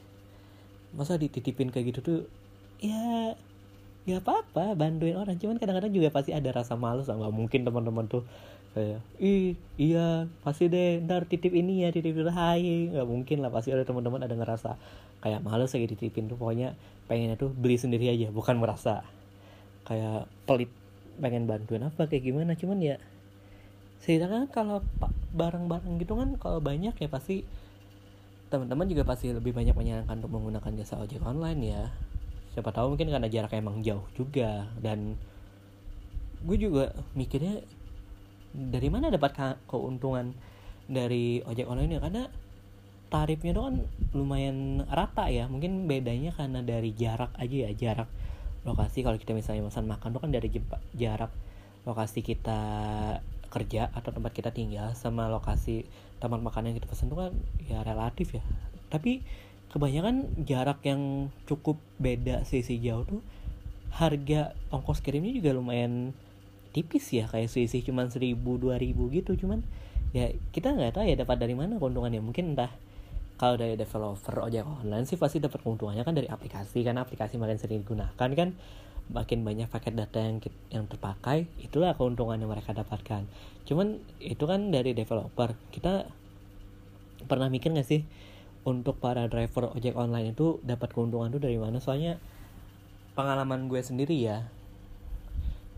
Masa 0.95 1.19
dititipin 1.19 1.75
kayak 1.75 1.95
gitu 1.95 2.01
tuh 2.01 2.21
ya 2.79 3.35
nggak 4.03 4.23
apa-apa 4.23 4.75
bantuin 4.79 5.19
orang. 5.19 5.39
Cuman 5.39 5.59
kadang-kadang 5.59 5.91
juga 5.91 6.15
pasti 6.15 6.31
ada 6.31 6.51
rasa 6.55 6.79
males 6.79 7.11
nggak 7.11 7.35
mungkin 7.35 7.67
teman-teman 7.67 8.07
tuh 8.07 8.23
kayak 8.73 9.05
ih 9.21 9.53
iya 9.77 10.25
pasti 10.41 10.65
deh 10.73 10.97
ntar 11.05 11.29
titip 11.29 11.51
ini 11.51 11.83
ya 11.87 11.91
titip 11.91 12.15
itu. 12.15 12.31
Hai 12.31 12.91
nggak 12.95 13.07
mungkin 13.07 13.43
lah 13.43 13.51
pasti 13.51 13.75
ada 13.75 13.83
teman-teman 13.83 14.23
ada 14.23 14.35
ngerasa 14.39 14.79
kayak 15.23 15.43
males 15.43 15.75
lagi 15.75 15.91
dititipin 15.91 16.31
tuh. 16.31 16.39
Pokoknya 16.39 16.79
pengennya 17.11 17.37
tuh 17.39 17.51
beli 17.51 17.77
sendiri 17.79 18.09
aja 18.11 18.31
bukan 18.31 18.59
merasa 18.59 19.03
kayak 19.87 20.31
pelit 20.47 20.71
pengen 21.19 21.45
bantuin 21.45 21.85
apa 21.85 22.09
kayak 22.09 22.25
gimana. 22.25 22.55
Cuman 22.57 22.79
ya 22.81 22.97
sedangkan 24.03 24.51
kalau 24.51 24.83
barang-barang 25.31 26.03
gitu 26.03 26.19
kan 26.19 26.35
kalau 26.37 26.59
banyak 26.59 26.95
ya 26.99 27.09
pasti 27.09 27.47
teman-teman 28.51 28.85
juga 28.85 29.09
pasti 29.09 29.33
lebih 29.33 29.57
banyak 29.57 29.73
menyarankan 29.73 30.21
untuk 30.21 30.33
menggunakan 30.37 30.73
jasa 30.83 31.01
ojek 31.01 31.25
online 31.25 31.61
ya. 31.63 31.83
Siapa 32.53 32.69
tahu 32.69 32.93
mungkin 32.93 33.09
karena 33.09 33.29
jaraknya 33.33 33.65
emang 33.65 33.81
jauh 33.81 34.05
juga. 34.13 34.69
Dan 34.77 35.17
gue 36.45 36.57
juga 36.61 36.93
mikirnya 37.17 37.65
dari 38.53 38.89
mana 38.93 39.09
dapat 39.09 39.57
keuntungan 39.65 40.37
dari 40.85 41.41
ojek 41.49 41.65
online 41.65 41.97
ya? 41.97 42.01
Karena 42.05 42.23
tarifnya 43.13 43.53
tuh 43.53 43.69
kan 43.69 43.77
lumayan 44.17 44.89
rata 44.89 45.29
ya. 45.29 45.45
Mungkin 45.53 45.85
bedanya 45.85 46.33
karena 46.33 46.65
dari 46.65 46.97
jarak 46.97 47.37
aja 47.37 47.69
ya 47.69 47.71
jarak 47.77 48.09
lokasi. 48.65 49.05
Kalau 49.05 49.21
kita 49.21 49.37
misalnya 49.37 49.69
pesan 49.69 49.85
makan 49.85 50.17
itu 50.17 50.21
kan 50.25 50.31
dari 50.33 50.49
jarak 50.97 51.33
lokasi 51.85 52.25
kita 52.25 52.61
kerja 53.53 53.93
atau 53.93 54.17
tempat 54.17 54.33
kita 54.33 54.49
tinggal 54.49 54.97
sama 54.97 55.29
lokasi 55.29 55.85
tempat 56.17 56.41
makan 56.41 56.73
yang 56.73 56.77
kita 56.81 56.89
pesan 56.89 57.13
itu 57.13 57.17
kan 57.21 57.33
ya 57.69 57.85
relatif 57.85 58.33
ya. 58.33 58.43
Tapi 58.89 59.21
kebanyakan 59.69 60.49
jarak 60.49 60.81
yang 60.89 61.29
cukup 61.45 61.77
beda 62.01 62.49
sisi 62.49 62.81
jauh 62.81 63.05
tuh 63.05 63.21
harga 63.93 64.57
ongkos 64.73 65.05
kirimnya 65.05 65.37
juga 65.37 65.53
lumayan 65.53 66.17
tipis 66.73 67.13
ya. 67.13 67.29
Kayak 67.29 67.53
selisih 67.53 67.85
cuman 67.85 68.09
seribu 68.09 68.57
dua 68.57 68.81
ribu 68.81 69.13
gitu. 69.13 69.37
Cuman 69.37 69.61
ya 70.17 70.33
kita 70.57 70.73
nggak 70.73 70.97
tahu 70.97 71.05
ya 71.05 71.21
dapat 71.21 71.37
dari 71.37 71.53
mana 71.53 71.77
keuntungannya. 71.77 72.25
Mungkin 72.25 72.57
entah 72.57 72.73
kalau 73.43 73.59
dari 73.59 73.75
developer 73.75 74.39
ojek 74.39 74.63
online 74.63 75.03
sih 75.03 75.19
pasti 75.19 75.43
dapat 75.43 75.67
keuntungannya 75.67 76.07
kan 76.07 76.15
dari 76.15 76.31
aplikasi 76.31 76.87
karena 76.87 77.03
aplikasi 77.03 77.43
makin 77.43 77.59
sering 77.59 77.83
digunakan 77.83 78.15
kan 78.15 78.55
makin 79.11 79.43
banyak 79.43 79.67
paket 79.67 79.99
data 79.99 80.23
yang 80.23 80.39
yang 80.71 80.85
terpakai 80.87 81.51
itulah 81.59 81.99
keuntungan 81.99 82.39
yang 82.39 82.47
mereka 82.47 82.71
dapatkan. 82.71 83.27
Cuman 83.67 83.99
itu 84.23 84.47
kan 84.47 84.71
dari 84.71 84.95
developer. 84.95 85.59
Kita 85.75 86.07
pernah 87.27 87.51
mikir 87.51 87.75
nggak 87.75 87.89
sih 87.91 88.07
untuk 88.63 89.03
para 89.03 89.27
driver 89.27 89.75
ojek 89.75 89.99
online 89.99 90.39
itu 90.39 90.63
dapat 90.63 90.95
keuntungan 90.95 91.35
itu 91.35 91.43
dari 91.43 91.59
mana? 91.59 91.83
Soalnya 91.83 92.23
pengalaman 93.19 93.67
gue 93.67 93.83
sendiri 93.83 94.17
ya 94.23 94.47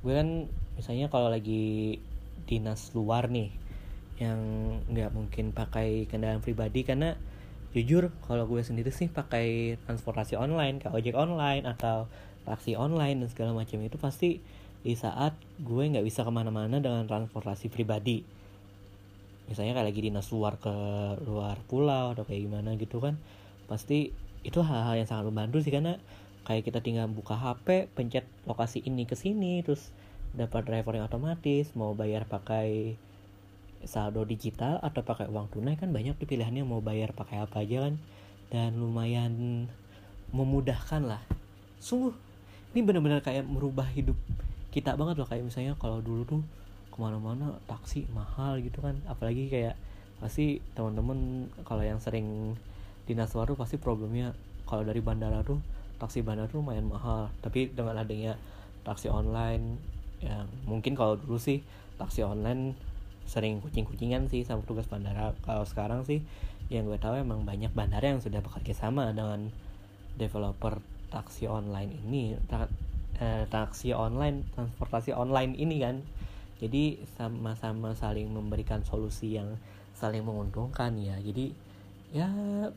gue 0.04 0.12
kan 0.12 0.52
misalnya 0.76 1.09
kalau 1.09 1.33
lagi 1.33 1.97
dinas 2.44 2.92
luar 2.92 3.33
nih 3.33 3.49
yang 4.21 4.38
nggak 4.92 5.11
mungkin 5.16 5.50
pakai 5.50 6.04
kendaraan 6.06 6.44
pribadi 6.44 6.85
karena 6.85 7.16
jujur 7.75 8.14
kalau 8.31 8.47
gue 8.47 8.62
sendiri 8.62 8.95
sih 8.95 9.11
pakai 9.11 9.76
transportasi 9.83 10.38
online 10.38 10.78
kayak 10.78 10.95
ojek 10.95 11.19
online 11.19 11.66
atau 11.66 12.07
taksi 12.47 12.78
online 12.78 13.26
dan 13.26 13.28
segala 13.35 13.50
macam 13.50 13.83
itu 13.83 13.99
pasti 13.99 14.38
di 14.85 14.95
saat 14.95 15.35
gue 15.59 15.83
nggak 15.90 16.07
bisa 16.07 16.23
ke 16.23 16.31
mana-mana 16.31 16.78
dengan 16.78 17.09
transportasi 17.09 17.73
pribadi. 17.73 18.23
Misalnya 19.50 19.75
kayak 19.75 19.88
lagi 19.90 20.00
dinas 20.07 20.28
luar 20.31 20.61
ke 20.61 20.73
luar 21.25 21.59
pulau 21.66 22.14
atau 22.14 22.23
kayak 22.23 22.47
gimana 22.47 22.78
gitu 22.78 23.02
kan 23.02 23.19
pasti 23.64 24.12
itu 24.45 24.61
hal-hal 24.61 25.00
yang 25.00 25.09
sangat 25.09 25.33
membantu 25.33 25.64
sih 25.64 25.73
karena 25.73 25.97
kayak 26.45 26.69
kita 26.69 26.85
tinggal 26.85 27.09
buka 27.09 27.37
HP 27.37 27.88
pencet 27.97 28.28
lokasi 28.45 28.85
ini 28.85 29.09
ke 29.09 29.16
sini 29.16 29.64
terus 29.64 29.88
dapat 30.37 30.69
driver 30.69 30.93
yang 30.93 31.09
otomatis 31.09 31.73
mau 31.73 31.97
bayar 31.97 32.28
pakai 32.28 33.00
saldo 33.87 34.25
digital 34.25 34.81
atau 34.81 35.05
pakai 35.05 35.29
uang 35.29 35.53
tunai 35.53 35.79
kan 35.79 35.93
banyak 35.93 36.17
tuh 36.17 36.26
pilihannya 36.29 36.64
mau 36.64 36.81
bayar 36.81 37.12
pakai 37.12 37.45
apa 37.45 37.62
aja 37.62 37.88
kan. 37.88 37.95
Dan 38.53 38.79
lumayan 38.79 39.67
memudahkan 40.31 41.03
lah. 41.05 41.23
Sungguh 41.83 42.14
ini 42.75 42.81
benar-benar 42.83 43.23
kayak 43.23 43.47
merubah 43.47 43.87
hidup 43.91 44.19
kita 44.75 44.95
banget 44.99 45.19
loh. 45.23 45.29
Kayak 45.29 45.47
misalnya 45.47 45.75
kalau 45.79 46.03
dulu 46.03 46.23
tuh 46.26 46.43
ke 46.91 46.97
mana-mana 47.03 47.59
taksi 47.67 48.07
mahal 48.11 48.59
gitu 48.62 48.83
kan. 48.83 48.99
Apalagi 49.07 49.50
kayak 49.50 49.75
pasti 50.23 50.62
teman-teman 50.79 51.50
kalau 51.67 51.83
yang 51.83 51.99
sering 51.99 52.55
dinas 53.05 53.35
luar 53.37 53.50
pasti 53.59 53.76
problemnya 53.76 54.33
kalau 54.64 54.81
dari 54.81 55.05
bandara 55.05 55.45
tuh 55.45 55.61
taksi 56.00 56.25
bandara 56.25 56.47
tuh 56.47 56.62
lumayan 56.62 56.87
mahal. 56.87 57.31
Tapi 57.43 57.75
dengan 57.75 57.99
adanya 57.99 58.38
taksi 58.87 59.11
online 59.11 59.79
yang 60.23 60.47
mungkin 60.64 60.95
kalau 60.95 61.19
dulu 61.19 61.37
sih 61.37 61.61
taksi 61.99 62.25
online 62.25 62.94
sering 63.25 63.61
kucing-kucingan 63.64 64.28
sih 64.28 64.45
sama 64.45 64.62
tugas 64.64 64.88
bandara. 64.88 65.33
Kalau 65.43 65.64
sekarang 65.64 66.04
sih 66.04 66.23
yang 66.73 66.88
gue 66.88 66.97
tahu 66.97 67.21
emang 67.21 67.45
banyak 67.45 67.73
bandara 67.76 68.09
yang 68.09 68.25
sudah 68.25 68.40
bekerja 68.40 68.73
sama 68.73 69.12
dengan 69.12 69.52
developer 70.16 70.81
taksi 71.12 71.47
online 71.47 71.95
ini 72.07 72.35
ta 72.49 72.66
eh, 73.21 73.45
taksi 73.47 73.95
online 73.95 74.47
transportasi 74.57 75.12
online 75.14 75.54
ini 75.57 75.76
kan. 75.83 76.00
Jadi 76.62 77.02
sama-sama 77.19 77.93
saling 77.93 78.31
memberikan 78.31 78.81
solusi 78.87 79.37
yang 79.37 79.59
saling 79.93 80.25
menguntungkan 80.25 80.97
ya. 80.97 81.19
Jadi 81.21 81.52
ya 82.14 82.31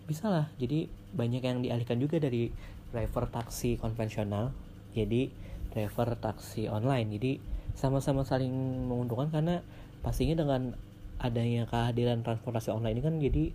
bisa 0.10 0.27
lah. 0.27 0.46
Jadi 0.60 0.89
banyak 1.13 1.42
yang 1.46 1.62
dialihkan 1.63 2.01
juga 2.01 2.18
dari 2.20 2.51
driver 2.92 3.27
taksi 3.27 3.75
konvensional 3.77 4.56
jadi 4.98 5.30
driver 5.70 6.18
taksi 6.18 6.66
online. 6.66 7.13
Jadi 7.13 7.32
sama-sama 7.77 8.25
saling 8.25 8.50
menguntungkan 8.89 9.30
karena 9.30 9.62
pastinya 10.06 10.44
dengan 10.44 10.77
adanya 11.18 11.66
kehadiran 11.66 12.22
transportasi 12.22 12.70
online 12.70 13.01
ini 13.01 13.04
kan 13.04 13.16
jadi 13.18 13.46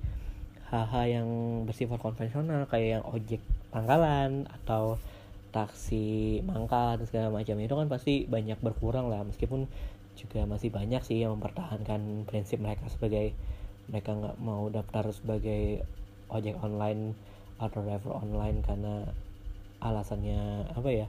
hal-hal 0.72 1.04
yang 1.06 1.28
bersifat 1.68 2.00
konvensional 2.00 2.64
kayak 2.66 2.98
yang 2.98 3.04
ojek 3.04 3.42
pangkalan 3.70 4.48
atau 4.48 4.96
taksi 5.52 6.40
mangkal 6.48 6.96
dan 6.96 7.06
segala 7.06 7.28
macam. 7.28 7.60
Itu 7.60 7.76
kan 7.76 7.86
pasti 7.92 8.24
banyak 8.24 8.58
berkurang 8.64 9.12
lah 9.12 9.20
meskipun 9.22 9.68
juga 10.16 10.48
masih 10.48 10.72
banyak 10.72 11.04
sih 11.04 11.24
yang 11.24 11.36
mempertahankan 11.36 12.24
prinsip 12.24 12.60
mereka 12.60 12.88
sebagai 12.88 13.36
mereka 13.88 14.16
nggak 14.16 14.36
mau 14.40 14.68
daftar 14.72 15.12
sebagai 15.12 15.84
ojek 16.32 16.56
online 16.60 17.12
atau 17.60 17.84
driver 17.84 18.16
online 18.16 18.64
karena 18.64 19.08
alasannya 19.84 20.72
apa 20.72 20.88
ya 20.88 21.06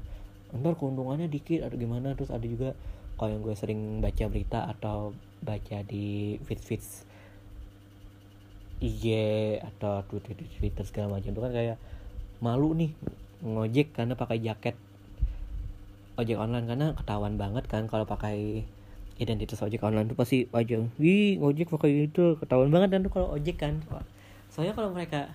ntar 0.54 0.78
keuntungannya 0.78 1.30
dikit 1.30 1.66
atau 1.66 1.78
gimana 1.78 2.14
terus 2.14 2.30
ada 2.30 2.46
juga 2.46 2.78
kalau 3.18 3.30
yang 3.34 3.42
gue 3.46 3.56
sering 3.56 4.02
baca 4.02 4.24
berita 4.28 4.66
atau 4.70 5.14
baca 5.44 5.78
di 5.86 6.38
feed 6.44 6.62
feeds 6.62 6.90
IG 8.84 9.06
atau 9.64 10.04
Twitter 10.12 10.36
Twitter 10.60 10.84
segala 10.84 11.20
macam 11.20 11.32
itu 11.32 11.42
kan 11.42 11.54
kayak 11.56 11.78
malu 12.44 12.76
nih 12.76 12.92
ngojek 13.44 13.96
karena 13.96 14.16
pakai 14.16 14.40
jaket 14.44 14.76
ojek 16.20 16.38
online 16.38 16.68
karena 16.68 16.88
ketahuan 16.94 17.36
banget 17.40 17.66
kan 17.66 17.88
kalau 17.88 18.06
pakai 18.06 18.68
identitas 19.18 19.62
ojek 19.62 19.82
online 19.86 20.10
tuh 20.10 20.18
pasti 20.18 20.50
wajah 20.50 20.84
wih 20.98 21.38
ngojek 21.38 21.70
pakai 21.70 22.10
itu 22.10 22.38
ketahuan 22.42 22.70
banget 22.74 22.98
dan 22.98 23.06
tuh 23.06 23.14
kalau 23.14 23.28
ojek 23.34 23.62
kan. 23.62 23.82
Soalnya 24.50 24.74
kalau 24.78 24.94
mereka 24.94 25.34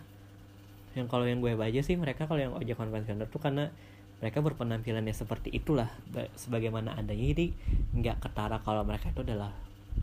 yang 0.94 1.06
kalau 1.06 1.26
yang 1.26 1.38
gue 1.38 1.54
baca 1.54 1.80
sih 1.82 1.94
mereka 1.94 2.26
kalau 2.26 2.42
yang 2.42 2.54
ojek 2.54 2.74
konvensional 2.74 3.26
tuh 3.30 3.38
karena 3.38 3.70
mereka 4.18 4.42
berpenampilannya 4.42 5.14
seperti 5.14 5.54
itulah. 5.54 5.90
Sebagaimana 6.34 6.98
adanya 6.98 7.30
jadi 7.30 7.46
nggak 7.94 8.18
ketara 8.18 8.58
kalau 8.66 8.82
mereka 8.82 9.14
itu 9.14 9.22
adalah 9.22 9.54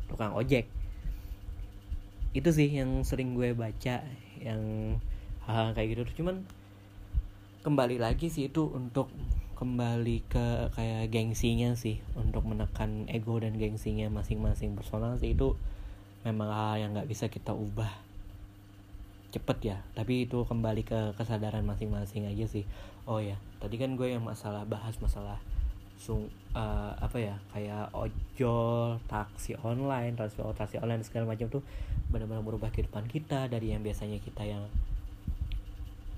tukang 0.07 0.31
ojek. 0.31 0.67
Itu 2.31 2.51
sih 2.51 2.71
yang 2.71 3.03
sering 3.03 3.35
gue 3.35 3.51
baca 3.51 4.03
yang 4.39 4.61
hal, 5.47 5.71
-hal 5.71 5.75
kayak 5.75 5.99
gitu. 5.99 6.23
Cuman 6.23 6.47
kembali 7.65 7.99
lagi 7.99 8.31
sih 8.31 8.47
itu 8.47 8.71
untuk 8.71 9.11
kembali 9.55 10.27
ke 10.27 10.75
kayak 10.75 11.11
gengsinya 11.11 11.75
sih 11.79 12.03
untuk 12.19 12.43
menekan 12.43 13.07
ego 13.07 13.39
dan 13.39 13.55
gengsinya 13.55 14.07
masing-masing. 14.11 14.75
Personal 14.79 15.19
sih 15.19 15.35
itu 15.35 15.59
memang 16.23 16.51
hal 16.51 16.75
yang 16.79 16.91
nggak 16.95 17.07
bisa 17.07 17.27
kita 17.27 17.51
ubah 17.51 18.04
cepet 19.35 19.57
ya. 19.75 19.77
Tapi 19.91 20.25
itu 20.25 20.47
kembali 20.47 20.87
ke 20.87 20.99
kesadaran 21.19 21.67
masing-masing 21.67 22.31
aja 22.31 22.45
sih. 22.47 22.63
Oh 23.05 23.19
ya 23.19 23.35
tadi 23.59 23.75
kan 23.75 23.99
gue 23.99 24.15
yang 24.15 24.23
masalah 24.23 24.63
bahas 24.65 24.95
masalah 25.03 25.37
sung 25.95 26.27
uh, 26.51 26.91
apa 26.99 27.17
ya 27.17 27.35
kayak 27.55 27.87
ojol 27.95 28.99
taksi 29.07 29.55
online 29.63 30.13
transportasi 30.19 30.75
online 30.83 31.01
segala 31.07 31.31
macam 31.31 31.47
tuh 31.47 31.63
benar-benar 32.11 32.43
merubah 32.43 32.67
kehidupan 32.67 33.07
kita 33.07 33.47
dari 33.47 33.71
yang 33.71 33.79
biasanya 33.79 34.19
kita 34.19 34.43
yang 34.43 34.67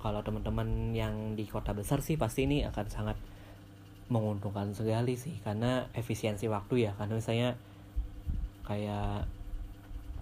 kalau 0.01 0.21
teman-teman 0.21 0.93
yang 0.93 1.33
di 1.33 1.45
kota 1.49 1.73
besar 1.73 2.05
sih 2.05 2.15
pasti 2.15 2.45
ini 2.45 2.63
akan 2.65 2.85
sangat 2.87 3.17
menguntungkan 4.07 4.71
sekali 4.71 5.19
sih. 5.19 5.35
Karena 5.43 5.89
efisiensi 5.91 6.47
waktu 6.47 6.89
ya 6.89 6.91
karena 6.95 7.19
misalnya 7.19 7.49
kayak 8.63 9.27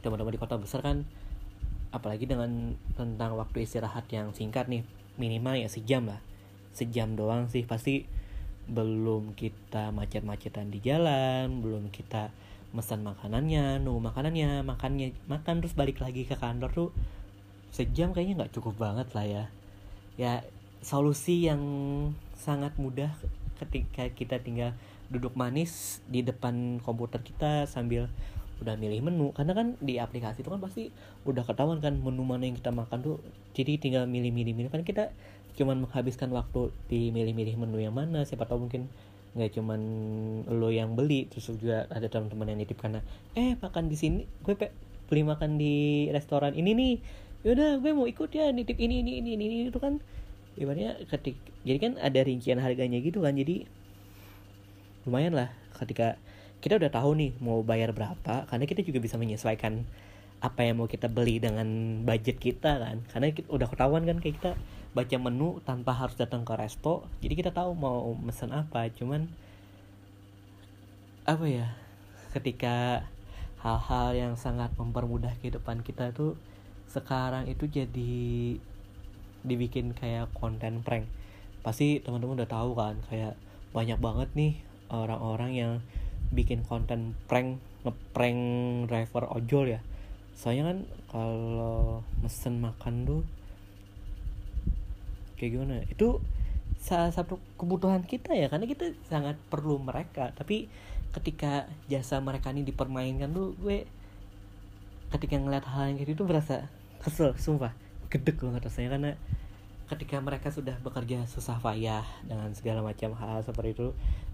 teman-teman 0.01 0.33
di 0.33 0.41
kota 0.41 0.55
besar 0.57 0.85
kan 0.85 1.05
apalagi 1.95 2.27
dengan 2.27 2.75
tentang 2.99 3.39
waktu 3.39 3.63
istirahat 3.63 4.11
yang 4.11 4.35
singkat 4.35 4.67
nih 4.67 4.83
minimal 5.15 5.55
ya 5.55 5.71
sejam 5.71 6.11
lah. 6.11 6.19
Sejam 6.75 7.15
doang 7.15 7.47
sih 7.47 7.63
pasti 7.63 8.03
belum 8.67 9.37
kita 9.37 9.93
macet-macetan 9.93 10.73
di 10.73 10.81
jalan 10.81 11.61
belum 11.61 11.93
kita 11.93 12.33
pesan 12.75 13.05
makanannya 13.07 13.79
nunggu 13.79 14.11
makanannya 14.11 14.65
makannya 14.67 15.15
makan 15.31 15.63
terus 15.63 15.77
balik 15.77 16.03
lagi 16.03 16.27
ke 16.27 16.35
kantor 16.35 16.73
tuh 16.75 16.89
sejam 17.71 18.11
kayaknya 18.11 18.43
nggak 18.43 18.53
cukup 18.59 18.75
banget 18.75 19.07
lah 19.15 19.23
ya. 19.23 19.43
Ya 20.19 20.33
solusi 20.83 21.47
yang 21.47 21.63
sangat 22.35 22.75
mudah 22.75 23.15
ketika 23.63 24.11
kita 24.11 24.43
tinggal 24.43 24.75
duduk 25.07 25.37
manis 25.37 26.03
di 26.09 26.25
depan 26.25 26.81
komputer 26.83 27.23
kita 27.23 27.69
sambil 27.69 28.11
udah 28.63 28.79
milih 28.79 29.03
menu 29.03 29.35
karena 29.35 29.51
kan 29.51 29.75
di 29.83 30.00
aplikasi 30.00 30.43
itu 30.43 30.50
kan 30.51 30.63
pasti 30.63 30.93
udah 31.27 31.43
ketahuan 31.43 31.83
kan 31.83 32.00
menu 32.00 32.24
mana 32.24 32.47
yang 32.47 32.55
kita 32.55 32.71
makan 32.71 33.03
tuh 33.03 33.17
jadi 33.51 33.75
tinggal 33.75 34.03
milih-milih 34.07 34.55
milih 34.55 34.71
kan 34.71 34.88
kita 34.88 35.12
cuman 35.55 35.83
menghabiskan 35.88 36.31
waktu 36.31 36.71
di 36.91 37.12
milih-milih 37.12 37.55
menu 37.59 37.83
yang 37.83 37.95
mana 37.95 38.24
siapa 38.24 38.47
tahu 38.47 38.67
mungkin 38.67 38.88
nggak 39.35 39.51
cuman 39.59 39.81
lo 40.47 40.71
yang 40.71 40.95
beli 40.95 41.27
terus 41.27 41.51
juga 41.51 41.88
ada 41.91 42.07
teman-teman 42.07 42.55
yang 42.55 42.59
nitip 42.63 42.79
karena 42.79 43.03
eh 43.35 43.59
makan 43.59 43.91
di 43.91 44.00
sini 44.00 44.24
gue 44.43 44.55
pe 44.55 44.71
beli 45.05 45.21
makan 45.21 45.62
di 45.62 46.09
restoran 46.09 46.57
ini 46.57 46.74
nih. 46.74 46.95
Yaudah 47.45 47.77
gue 47.77 47.93
mau 47.93 48.09
ikut 48.09 48.33
ya 48.33 48.50
nitip 48.50 48.74
ini 48.81 49.05
ini 49.05 49.21
ini 49.21 49.38
ini, 49.38 49.43
ini 49.45 49.55
itu 49.69 49.77
kan 49.77 50.01
ibaratnya 50.55 50.97
ketik 51.12 51.35
jadi 51.67 51.77
kan 51.77 51.93
ada 52.00 52.19
rincian 52.24 52.57
harganya 52.63 52.97
gitu 53.03 53.21
kan 53.21 53.35
jadi 53.35 53.67
lumayan 55.05 55.35
lah 55.35 55.51
ketika 55.77 56.17
kita 56.62 56.81
udah 56.81 56.91
tahu 56.91 57.12
nih 57.17 57.31
mau 57.43 57.62
bayar 57.62 57.91
berapa 57.91 58.47
karena 58.50 58.65
kita 58.65 58.81
juga 58.81 59.00
bisa 59.03 59.15
menyesuaikan 59.19 59.85
apa 60.43 60.62
yang 60.62 60.77
mau 60.77 60.89
kita 60.89 61.09
beli 61.09 61.41
dengan 61.41 61.67
budget 62.05 62.38
kita 62.38 62.77
kan. 62.77 63.01
Karena 63.09 63.33
kita 63.33 63.47
udah 63.50 63.67
ketahuan 63.69 64.03
kan 64.05 64.17
kayak 64.21 64.35
kita 64.41 64.51
baca 64.95 65.17
menu 65.19 65.59
tanpa 65.67 65.91
harus 65.91 66.15
datang 66.15 66.47
ke 66.47 66.55
resto 66.55 67.03
jadi 67.19 67.33
kita 67.35 67.51
tahu 67.51 67.74
mau 67.74 68.13
mesen 68.15 68.53
apa. 68.53 68.88
Cuman 68.93 69.27
apa 71.25 71.45
ya 71.50 71.74
ketika 72.38 73.07
hal-hal 73.65 74.13
yang 74.13 74.33
sangat 74.38 74.69
mempermudah 74.77 75.33
kehidupan 75.41 75.81
kita 75.81 76.13
tuh 76.13 76.38
sekarang 76.85 77.50
itu 77.50 77.65
jadi 77.65 78.21
dibikin 79.41 79.97
kayak 79.97 80.29
konten 80.38 80.85
prank. 80.85 81.09
Pasti 81.65 81.97
teman-teman 82.01 82.38
udah 82.41 82.50
tahu 82.50 82.77
kan 82.77 83.01
kayak 83.09 83.33
banyak 83.74 83.97
banget 83.97 84.29
nih 84.38 84.53
orang-orang 84.93 85.51
yang 85.57 85.74
bikin 86.34 86.65
konten 86.65 87.13
prank 87.29 87.62
ngeprank 87.86 88.41
driver 88.89 89.29
ojol 89.29 89.77
ya. 89.77 89.82
Soalnya 90.36 90.74
kan 90.74 90.77
kalau 91.12 92.01
mesen 92.20 92.60
makan 92.60 93.05
tuh 93.05 93.22
kayak 95.38 95.51
gimana? 95.55 95.86
Itu 95.88 96.20
salah 96.82 97.10
satu 97.13 97.41
kebutuhan 97.58 98.03
kita 98.05 98.34
ya 98.34 98.50
karena 98.50 98.65
kita 98.65 98.94
sangat 99.08 99.38
perlu 99.50 99.77
mereka. 99.79 100.34
Tapi 100.34 100.67
ketika 101.15 101.70
jasa 101.88 102.20
mereka 102.20 102.51
ini 102.51 102.67
dipermainkan 102.67 103.32
tuh 103.32 103.55
gue 103.62 103.88
ketika 105.15 105.39
ngeliat 105.39 105.63
hal 105.63 105.94
yang 105.94 105.98
kayak 106.01 106.12
gitu 106.17 106.24
berasa 106.27 106.67
kesel 107.00 107.38
sumpah. 107.38 107.72
Gedek 108.10 108.41
banget 108.41 108.67
rasanya 108.67 108.89
karena 108.98 109.12
ketika 109.85 110.17
mereka 110.17 110.49
sudah 110.49 110.77
bekerja 110.81 111.29
susah 111.29 111.61
payah 111.61 112.01
dengan 112.25 112.49
segala 112.57 112.81
macam 112.81 113.13
hal 113.13 113.45
seperti 113.45 113.77
itu 113.77 113.87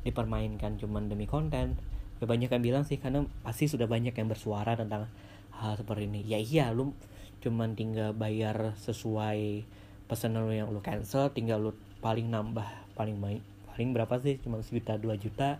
dipermainkan 0.08 0.80
cuman 0.80 1.12
demi 1.12 1.28
konten. 1.28 1.76
Ya 2.22 2.26
banyak 2.30 2.54
yang 2.54 2.64
bilang 2.64 2.84
sih 2.86 3.02
karena 3.02 3.26
pasti 3.42 3.66
sudah 3.68 3.90
banyak 3.90 4.14
yang 4.14 4.30
bersuara 4.30 4.78
tentang 4.78 5.10
hal 5.58 5.74
seperti 5.76 6.08
ini. 6.08 6.22
Ya 6.24 6.40
iya 6.40 6.72
lu 6.72 6.96
cuman 7.42 7.74
tinggal 7.74 8.14
bayar 8.14 8.78
sesuai 8.78 9.66
pesanan 10.06 10.46
lu 10.46 10.54
yang 10.54 10.70
lu 10.70 10.80
cancel 10.80 11.34
tinggal 11.34 11.58
lu 11.58 11.72
paling 12.00 12.30
nambah 12.30 12.68
paling 12.94 13.18
main 13.18 13.42
paling 13.74 13.98
berapa 13.98 14.14
sih 14.22 14.38
cuma 14.46 14.62
sejuta 14.62 15.00
dua 15.02 15.18
juta 15.18 15.58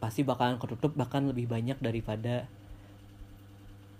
pasti 0.00 0.24
bakalan 0.24 0.56
ketutup 0.56 0.96
bahkan 0.96 1.28
lebih 1.28 1.50
banyak 1.50 1.76
daripada 1.82 2.48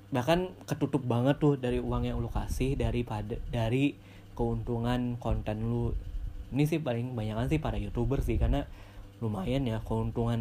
bahkan 0.08 0.48
ketutup 0.64 1.04
banget 1.04 1.36
tuh 1.36 1.60
dari 1.60 1.76
uang 1.76 2.08
yang 2.08 2.16
lu 2.16 2.32
kasih 2.32 2.78
daripada 2.78 3.36
dari 3.52 3.92
keuntungan 4.38 5.18
konten 5.18 5.66
lu. 5.66 5.99
Ini 6.54 6.64
sih 6.71 6.78
paling 6.78 7.18
banyak 7.18 7.50
sih 7.50 7.59
para 7.59 7.76
youtuber 7.76 8.23
sih 8.23 8.38
karena 8.38 8.71
lumayan 9.18 9.66
ya 9.66 9.83
keuntungan 9.83 10.38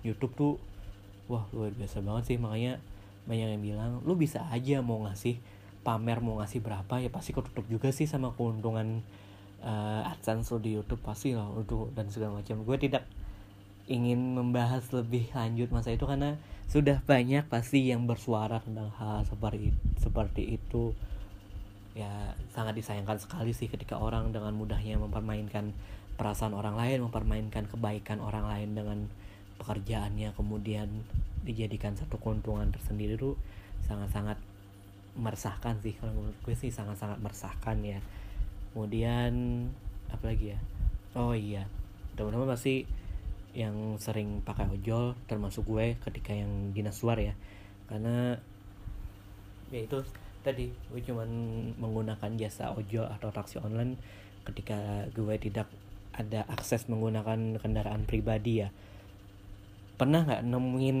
YouTube 0.00 0.32
tuh 0.32 0.52
wah 1.28 1.44
luar 1.52 1.76
biasa 1.76 2.00
banget 2.00 2.32
sih. 2.32 2.36
Makanya 2.40 2.80
banyak 3.28 3.48
yang 3.52 3.62
bilang 3.62 3.90
lu 4.08 4.16
bisa 4.16 4.48
aja 4.48 4.80
mau 4.80 5.04
ngasih 5.04 5.36
pamer 5.84 6.24
mau 6.24 6.40
ngasih 6.40 6.60
berapa 6.60 7.00
ya 7.00 7.08
pasti 7.12 7.36
ketutup 7.36 7.64
juga 7.68 7.88
sih 7.92 8.04
sama 8.04 8.32
keuntungan 8.36 9.04
uh, 9.64 10.10
AdSense 10.12 10.52
di 10.60 10.76
YouTube 10.76 11.00
pasti 11.04 11.36
lah 11.36 11.48
untuk 11.52 11.92
dan 11.92 12.08
segala 12.08 12.40
macam. 12.40 12.64
Gue 12.64 12.80
tidak 12.80 13.04
ingin 13.90 14.38
membahas 14.38 14.86
lebih 14.94 15.28
lanjut 15.34 15.68
masa 15.74 15.90
itu 15.90 16.06
karena 16.06 16.38
sudah 16.70 17.02
banyak 17.02 17.50
pasti 17.50 17.90
yang 17.90 18.06
bersuara 18.06 18.62
tentang 18.62 18.94
hal 18.94 19.26
seperti 19.26 19.74
seperti 19.98 20.54
itu 20.54 20.94
ya 21.94 22.34
sangat 22.54 22.78
disayangkan 22.78 23.18
sekali 23.18 23.50
sih 23.50 23.66
ketika 23.66 23.98
orang 23.98 24.30
dengan 24.30 24.54
mudahnya 24.54 24.98
mempermainkan 25.00 25.74
perasaan 26.14 26.54
orang 26.54 26.76
lain, 26.78 27.02
mempermainkan 27.06 27.66
kebaikan 27.66 28.22
orang 28.22 28.46
lain 28.46 28.70
dengan 28.76 28.98
pekerjaannya 29.60 30.32
kemudian 30.36 30.88
dijadikan 31.44 31.96
satu 31.96 32.16
keuntungan 32.20 32.72
tersendiri 32.72 33.16
itu 33.16 33.36
sangat-sangat 33.84 34.36
meresahkan 35.16 35.80
sih. 35.82 35.96
Kalau 35.98 36.14
menurut 36.14 36.38
gue 36.44 36.54
sih 36.54 36.70
sangat-sangat 36.70 37.18
meresahkan 37.18 37.76
ya. 37.82 37.98
Kemudian 38.72 39.66
apa 40.12 40.30
lagi 40.30 40.54
ya? 40.54 40.58
Oh 41.18 41.34
iya 41.34 41.66
teman-teman 42.20 42.52
pasti 42.52 42.84
yang 43.56 43.96
sering 43.98 44.44
pakai 44.46 44.68
ojol 44.70 45.16
termasuk 45.26 45.66
gue 45.66 45.98
ketika 46.04 46.36
yang 46.36 46.76
dinas 46.76 47.00
luar 47.00 47.18
ya. 47.18 47.34
Karena 47.88 48.36
ya 49.72 49.80
itu 49.80 50.04
tadi 50.40 50.72
gue 50.72 51.00
cuman 51.04 51.28
menggunakan 51.76 52.30
jasa 52.40 52.72
ojol 52.72 53.04
atau 53.04 53.28
taksi 53.28 53.60
online 53.60 54.00
ketika 54.48 55.06
gue 55.12 55.36
tidak 55.36 55.68
ada 56.16 56.48
akses 56.48 56.88
menggunakan 56.88 57.60
kendaraan 57.60 58.08
pribadi 58.08 58.64
ya. 58.64 58.68
Pernah 60.00 60.24
nggak 60.24 60.42
nemuin 60.48 60.98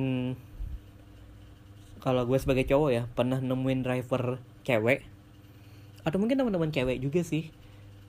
kalau 2.00 2.24
gue 2.24 2.38
sebagai 2.40 2.64
cowok 2.64 2.90
ya 2.92 3.02
pernah 3.12 3.40
nemuin 3.40 3.80
driver 3.84 4.40
cewek? 4.64 5.04
Atau 6.04 6.16
mungkin 6.20 6.40
teman-teman 6.40 6.72
cewek 6.72 7.00
juga 7.00 7.20
sih 7.24 7.52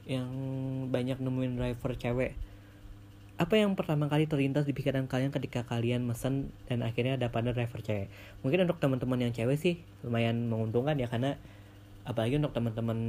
yang 0.08 0.32
banyak 0.92 1.20
nemuin 1.20 1.56
driver 1.56 1.96
cewek 1.96 2.51
apa 3.42 3.58
yang 3.58 3.74
pertama 3.74 4.06
kali 4.06 4.30
terlintas 4.30 4.70
di 4.70 4.74
pikiran 4.78 5.10
kalian 5.10 5.34
ketika 5.34 5.66
kalian 5.66 6.06
mesen 6.06 6.54
dan 6.70 6.86
akhirnya 6.86 7.18
ada 7.18 7.34
pada 7.34 7.50
driver 7.50 7.82
cewek? 7.82 8.06
Mungkin 8.46 8.70
untuk 8.70 8.78
teman-teman 8.78 9.18
yang 9.18 9.34
cewek 9.34 9.58
sih 9.58 9.82
lumayan 10.06 10.46
menguntungkan 10.46 10.94
ya 11.02 11.10
karena 11.10 11.42
apalagi 12.06 12.38
untuk 12.38 12.54
teman-teman 12.54 13.00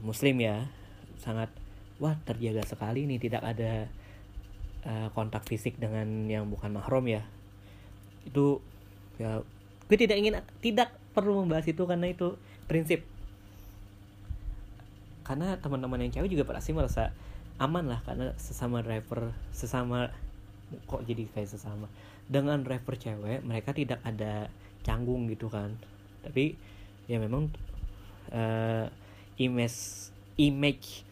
muslim 0.00 0.40
ya 0.40 0.72
sangat 1.20 1.52
wah 2.00 2.16
terjaga 2.24 2.64
sekali 2.64 3.04
nih 3.04 3.28
tidak 3.28 3.44
ada 3.44 3.92
uh, 4.88 5.08
kontak 5.12 5.44
fisik 5.44 5.76
dengan 5.76 6.32
yang 6.32 6.48
bukan 6.48 6.72
mahram 6.72 7.04
ya. 7.04 7.20
Itu 8.24 8.64
ya 9.20 9.44
gue 9.84 9.98
tidak 10.00 10.16
ingin 10.16 10.40
tidak 10.64 10.96
perlu 11.12 11.44
membahas 11.44 11.68
itu 11.68 11.84
karena 11.84 12.08
itu 12.08 12.40
prinsip. 12.64 13.04
Karena 15.28 15.60
teman-teman 15.60 16.08
yang 16.08 16.12
cewek 16.16 16.32
juga 16.32 16.48
pasti 16.48 16.72
merasa 16.72 17.12
aman 17.58 17.86
lah 17.86 18.00
karena 18.02 18.34
sesama 18.34 18.82
driver 18.82 19.30
sesama 19.54 20.10
kok 20.90 21.06
jadi 21.06 21.28
kayak 21.30 21.50
sesama. 21.54 21.86
Dengan 22.26 22.64
driver 22.64 22.96
cewek 22.98 23.44
mereka 23.44 23.70
tidak 23.70 24.02
ada 24.02 24.50
canggung 24.82 25.30
gitu 25.30 25.46
kan. 25.46 25.76
Tapi 26.24 26.56
ya 27.06 27.20
memang 27.20 27.52
uh, 28.32 28.88
image 29.38 30.10
image 30.40 31.04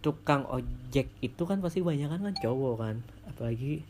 tukang 0.00 0.48
ojek 0.48 1.08
itu 1.20 1.42
kan 1.44 1.60
pasti 1.60 1.80
banyak 1.80 2.08
kan 2.08 2.20
kan 2.20 2.34
cowok 2.36 2.74
kan. 2.76 2.96
Apalagi 3.28 3.84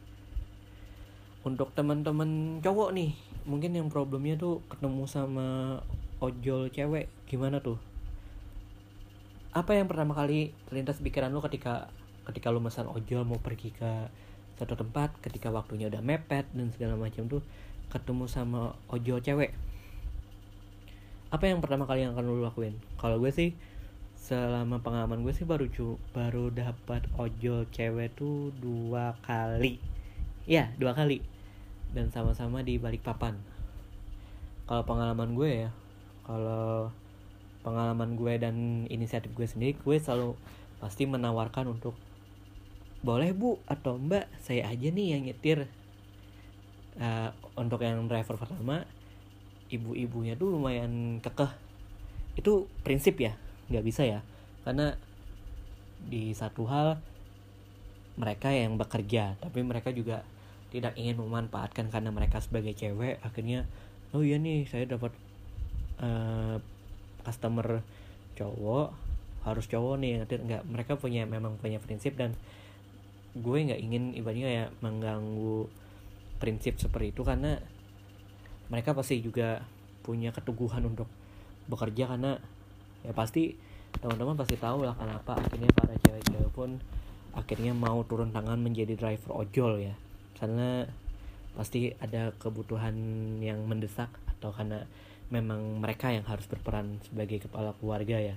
untuk 1.41 1.73
teman-teman 1.73 2.61
cowok 2.61 2.93
nih 2.93 3.17
mungkin 3.49 3.73
yang 3.73 3.89
problemnya 3.89 4.37
tuh 4.37 4.61
ketemu 4.69 5.09
sama 5.09 5.81
ojol 6.21 6.69
cewek 6.69 7.09
gimana 7.25 7.65
tuh 7.65 7.81
apa 9.51 9.75
yang 9.75 9.91
pertama 9.91 10.15
kali 10.15 10.55
terlintas 10.71 11.03
pikiran 11.03 11.35
lo 11.35 11.43
ketika 11.43 11.91
ketika 12.31 12.55
lo 12.55 12.63
pesan 12.63 12.87
ojol 12.87 13.27
mau 13.27 13.43
pergi 13.43 13.75
ke 13.75 14.07
satu 14.61 14.79
tempat 14.79 15.17
ketika 15.25 15.51
waktunya 15.51 15.89
udah 15.89 16.05
mepet 16.05 16.47
dan 16.55 16.71
segala 16.71 16.95
macam 16.95 17.27
tuh 17.27 17.43
ketemu 17.91 18.25
sama 18.31 18.79
ojol 18.93 19.19
cewek? 19.19 19.51
Apa 21.31 21.51
yang 21.51 21.59
pertama 21.59 21.87
kali 21.87 22.07
yang 22.07 22.15
akan 22.15 22.27
lo 22.27 22.43
lakuin? 22.43 22.79
Kalau 23.01 23.19
gue 23.19 23.33
sih 23.35 23.57
selama 24.21 24.85
pengalaman 24.85 25.25
gue 25.25 25.33
sih 25.33 25.49
baru 25.49 25.67
cu 25.73 25.97
baru 26.13 26.53
dapat 26.53 27.09
ojol 27.19 27.67
cewek 27.75 28.15
tuh 28.15 28.55
dua 28.61 29.19
kali. 29.27 29.83
Ya 30.47 30.71
dua 30.79 30.95
kali. 30.95 31.25
Dan 31.91 32.15
sama-sama 32.15 32.63
di 32.63 32.79
balik 32.79 33.03
papan 33.03 33.35
kalau 34.71 34.87
pengalaman 34.87 35.35
gue 35.35 35.67
ya 35.67 35.71
kalau 36.23 36.95
pengalaman 37.61 38.16
gue 38.16 38.35
dan 38.40 38.87
inisiatif 38.88 39.33
gue 39.37 39.44
sendiri 39.44 39.77
gue 39.77 39.96
selalu 40.01 40.33
pasti 40.81 41.05
menawarkan 41.05 41.77
untuk 41.77 41.92
boleh 43.01 43.33
bu 43.33 43.57
atau 43.64 43.96
mbak 43.96 44.29
saya 44.40 44.68
aja 44.68 44.88
nih 44.92 45.16
yang 45.16 45.23
nyetir. 45.25 45.68
Uh, 47.01 47.33
untuk 47.57 47.81
yang 47.81 48.05
driver 48.11 48.37
pertama 48.37 48.85
ibu-ibunya 49.73 50.37
tuh 50.37 50.53
lumayan 50.53 51.23
kekeh. 51.25 51.49
Itu 52.37 52.68
prinsip 52.85 53.16
ya 53.20 53.37
nggak 53.73 53.85
bisa 53.85 54.05
ya. 54.05 54.20
Karena 54.64 54.92
di 56.01 56.33
satu 56.37 56.68
hal 56.68 57.01
mereka 58.20 58.53
yang 58.53 58.77
bekerja 58.77 59.37
tapi 59.40 59.64
mereka 59.64 59.92
juga 59.96 60.25
tidak 60.73 60.96
ingin 60.96 61.20
memanfaatkan 61.20 61.88
karena 61.88 62.12
mereka 62.12 62.40
sebagai 62.40 62.77
cewek 62.77 63.20
akhirnya 63.25 63.64
oh 64.12 64.20
iya 64.25 64.37
nih 64.37 64.64
saya 64.68 64.87
dapat 64.88 65.12
uh, 66.01 66.57
customer 67.23 67.85
cowok 68.37 68.93
harus 69.45 69.65
cowok 69.69 69.95
nih. 70.01 70.13
Nanti 70.21 70.35
nggak 70.41 70.63
mereka 70.69 70.93
punya 70.97 71.25
memang 71.25 71.57
punya 71.61 71.81
prinsip 71.81 72.17
dan 72.17 72.37
gue 73.37 73.59
nggak 73.63 73.81
ingin 73.81 74.13
ibaratnya 74.19 74.49
ya 74.51 74.65
mengganggu 74.83 75.71
prinsip 76.43 76.83
seperti 76.83 77.15
itu 77.15 77.23
karena 77.23 77.63
mereka 78.73 78.91
pasti 78.97 79.23
juga 79.23 79.63
punya 80.03 80.35
keteguhan 80.35 80.83
untuk 80.83 81.07
bekerja 81.71 82.11
karena 82.11 82.41
ya 83.07 83.13
pasti 83.15 83.55
teman-teman 83.99 84.35
pasti 84.39 84.57
tahu 84.59 84.87
lah 84.87 84.95
kenapa 84.95 85.39
akhirnya 85.39 85.71
para 85.75 85.95
cewek-cewek 85.99 86.51
pun 86.55 86.79
akhirnya 87.35 87.71
mau 87.75 88.03
turun 88.07 88.35
tangan 88.35 88.59
menjadi 88.59 88.99
driver 88.99 89.47
ojol 89.47 89.79
ya. 89.79 89.95
Karena 90.39 90.87
pasti 91.55 91.93
ada 91.99 92.31
kebutuhan 92.39 92.95
yang 93.43 93.67
mendesak 93.67 94.09
atau 94.39 94.55
karena 94.55 94.87
memang 95.31 95.79
mereka 95.79 96.11
yang 96.11 96.27
harus 96.27 96.45
berperan 96.51 96.99
sebagai 97.07 97.47
kepala 97.47 97.73
keluarga 97.79 98.19
ya. 98.19 98.37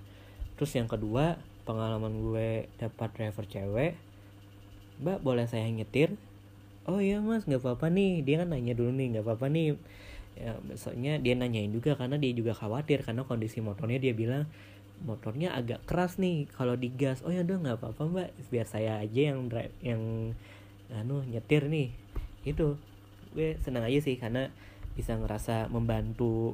Terus 0.56 0.72
yang 0.78 0.86
kedua 0.86 1.42
pengalaman 1.66 2.22
gue 2.22 2.70
dapat 2.78 3.10
driver 3.18 3.46
cewek 3.50 3.98
mbak 5.02 5.26
boleh 5.26 5.50
saya 5.50 5.66
nyetir? 5.74 6.14
Oh 6.86 7.02
iya 7.02 7.18
mas 7.20 7.50
nggak 7.50 7.66
apa-apa 7.66 7.90
nih. 7.90 8.22
Dia 8.22 8.46
kan 8.46 8.54
nanya 8.54 8.78
dulu 8.78 8.94
nih 8.94 9.18
nggak 9.18 9.26
apa-apa 9.26 9.48
nih. 9.50 9.74
Ya 10.38 10.54
besoknya 10.62 11.18
dia 11.18 11.34
nanyain 11.34 11.74
juga 11.74 11.98
karena 11.98 12.18
dia 12.22 12.34
juga 12.34 12.54
khawatir 12.54 13.02
karena 13.02 13.26
kondisi 13.26 13.62
motornya 13.62 13.98
dia 14.02 14.14
bilang 14.14 14.46
motornya 15.04 15.52
agak 15.58 15.84
keras 15.90 16.22
nih 16.22 16.48
kalau 16.54 16.78
digas 16.78 17.26
oh 17.26 17.34
ya 17.34 17.42
udah 17.42 17.58
nggak 17.58 17.78
apa-apa 17.82 18.02
mbak. 18.06 18.30
Biar 18.54 18.70
saya 18.70 19.02
aja 19.02 19.34
yang 19.34 19.50
drive 19.50 19.74
yang 19.82 20.02
anu 20.94 21.26
nyetir 21.26 21.66
nih. 21.66 21.90
Itu 22.46 22.78
gue 23.34 23.58
senang 23.66 23.82
aja 23.90 23.98
sih 23.98 24.14
karena 24.22 24.54
bisa 24.94 25.18
ngerasa 25.18 25.74
membantu 25.74 26.54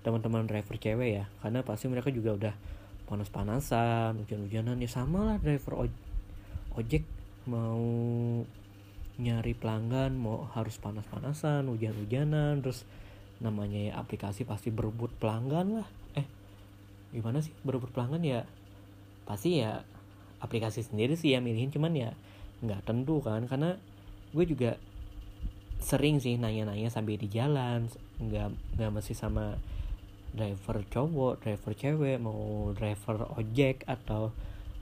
teman-teman 0.00 0.48
driver 0.48 0.76
cewek 0.76 1.10
ya. 1.20 1.24
Karena 1.44 1.60
pasti 1.64 1.86
mereka 1.88 2.08
juga 2.12 2.36
udah 2.36 2.54
panas-panasan 3.10 4.22
hujan-hujanan. 4.24 4.78
Ya 4.78 4.90
sama 4.90 5.26
lah 5.26 5.36
driver 5.42 5.86
oj 5.86 5.92
ojek 6.78 7.02
mau 7.50 7.82
nyari 9.20 9.52
pelanggan 9.52 10.16
mau 10.16 10.48
harus 10.56 10.80
panas-panasan 10.80 11.68
hujan-hujanan 11.68 12.64
terus 12.64 12.88
namanya 13.42 13.90
ya 13.90 13.92
aplikasi 14.00 14.48
pasti 14.48 14.72
berebut 14.72 15.12
pelanggan 15.20 15.82
lah. 15.82 15.88
Eh 16.16 16.24
gimana 17.12 17.42
sih 17.44 17.52
berebut 17.66 17.92
pelanggan? 17.92 18.22
Ya 18.24 18.40
pasti 19.28 19.60
ya 19.60 19.84
aplikasi 20.40 20.80
sendiri 20.86 21.18
sih 21.20 21.36
ya 21.36 21.44
milihin 21.44 21.68
cuman 21.68 21.92
ya 21.92 22.10
nggak 22.64 22.86
tentu 22.88 23.20
kan. 23.20 23.44
Karena 23.44 23.76
gue 24.30 24.44
juga 24.46 24.78
sering 25.80 26.20
sih 26.20 26.36
nanya-nanya 26.36 26.92
sambil 26.92 27.16
di 27.16 27.26
jalan 27.26 27.88
nggak 28.20 28.76
nggak 28.76 28.90
mesti 28.92 29.16
sama 29.16 29.56
driver 30.30 30.86
cowok 30.86 31.42
driver 31.42 31.72
cewek 31.74 32.16
mau 32.22 32.70
driver 32.74 33.26
ojek 33.34 33.82
atau 33.86 34.30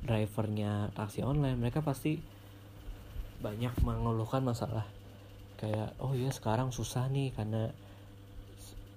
drivernya 0.05 0.93
taksi 0.95 1.25
online 1.25 1.59
mereka 1.59 1.83
pasti 1.83 2.21
banyak 3.39 3.75
mengeluhkan 3.87 4.43
masalah. 4.43 4.87
Kayak 5.59 5.95
oh 5.99 6.15
ya 6.15 6.31
sekarang 6.31 6.71
susah 6.71 7.11
nih 7.11 7.35
karena 7.35 7.71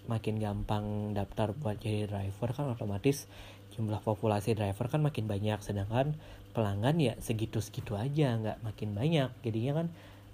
makin 0.09 0.41
gampang 0.41 1.13
daftar 1.13 1.53
buat 1.53 1.77
jadi 1.77 2.09
driver 2.09 2.49
kan 2.53 2.73
otomatis 2.73 3.29
jumlah 3.71 4.01
populasi 4.01 4.57
driver 4.57 4.89
kan 4.89 5.01
makin 5.01 5.25
banyak. 5.29 5.61
Sedangkan 5.61 6.17
pelanggan 6.51 6.97
ya 7.01 7.13
segitu-segitu 7.21 7.97
aja 7.97 8.37
nggak 8.37 8.57
makin 8.65 8.93
banyak. 8.97 9.29
Jadinya 9.45 9.85
kan 9.85 9.87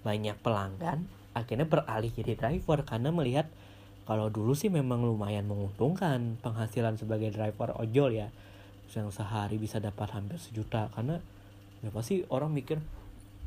banyak 0.03 0.35
pelanggan 0.39 1.07
akhirnya 1.35 1.67
beralih 1.69 2.09
jadi 2.11 2.33
driver 2.33 2.81
karena 2.81 3.13
melihat 3.13 3.47
kalau 4.07 4.31
dulu 4.31 4.55
sih 4.55 4.71
memang 4.71 5.03
lumayan 5.03 5.51
menguntungkan 5.51 6.39
penghasilan 6.39 6.95
sebagai 6.95 7.27
driver 7.35 7.75
ojol 7.75 8.15
ya. 8.15 8.31
Yang 8.95 9.19
sehari 9.19 9.59
bisa 9.59 9.83
dapat 9.83 10.15
hampir 10.15 10.39
sejuta. 10.39 10.87
Karena 10.95 11.19
ya 11.83 11.91
pasti 11.91 12.23
orang 12.31 12.55
mikir 12.55 12.79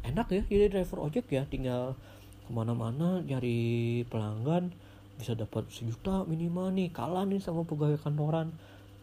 enak 0.04 0.28
ya 0.28 0.44
jadi 0.44 0.68
driver 0.68 1.08
ojek 1.08 1.32
ya 1.32 1.48
tinggal 1.48 1.96
ke 2.44 2.50
mana-mana 2.52 3.24
nyari 3.24 4.04
pelanggan 4.06 4.70
bisa 5.16 5.36
dapat 5.36 5.66
sejuta 5.72 6.24
minimal 6.28 6.72
nih 6.72 6.92
kalah 6.92 7.24
nih 7.24 7.40
sama 7.40 7.64
pegawai 7.64 7.96
kantoran. 7.96 8.52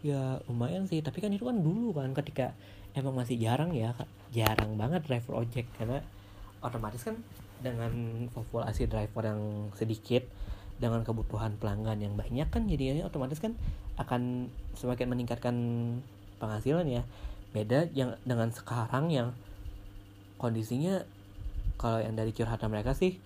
Ya 0.06 0.38
lumayan 0.46 0.86
sih 0.86 1.02
tapi 1.02 1.26
kan 1.26 1.34
itu 1.34 1.41
kan 1.41 1.58
dulu 1.58 1.89
kan 1.89 2.13
ketika 2.13 2.54
emang 2.93 3.17
masih 3.17 3.34
jarang 3.41 3.74
ya 3.74 3.98
jarang 4.30 4.78
banget 4.78 5.10
driver 5.10 5.41
ojek. 5.41 5.65
Karena 5.74 6.06
otomatis 6.62 7.02
kan 7.02 7.17
dengan 7.65 7.89
populasi 8.30 8.86
driver 8.86 9.26
yang 9.26 9.74
sedikit 9.74 10.22
dengan 10.77 11.01
kebutuhan 11.01 11.57
pelanggan 11.57 11.97
yang 12.01 12.13
banyak 12.13 12.47
kan 12.49 12.69
jadinya 12.69 13.09
otomatis 13.09 13.41
kan 13.41 13.57
akan 13.97 14.51
semakin 14.77 15.07
meningkatkan 15.09 15.55
penghasilan 16.37 16.85
ya. 16.85 17.03
Beda 17.51 17.89
yang 17.97 18.13
dengan 18.27 18.53
sekarang 18.53 19.09
yang 19.09 19.33
kondisinya 20.37 21.01
kalau 21.81 22.01
yang 22.01 22.13
dari 22.13 22.33
curhatan 22.33 22.69
mereka 22.69 22.93
sih 22.93 23.17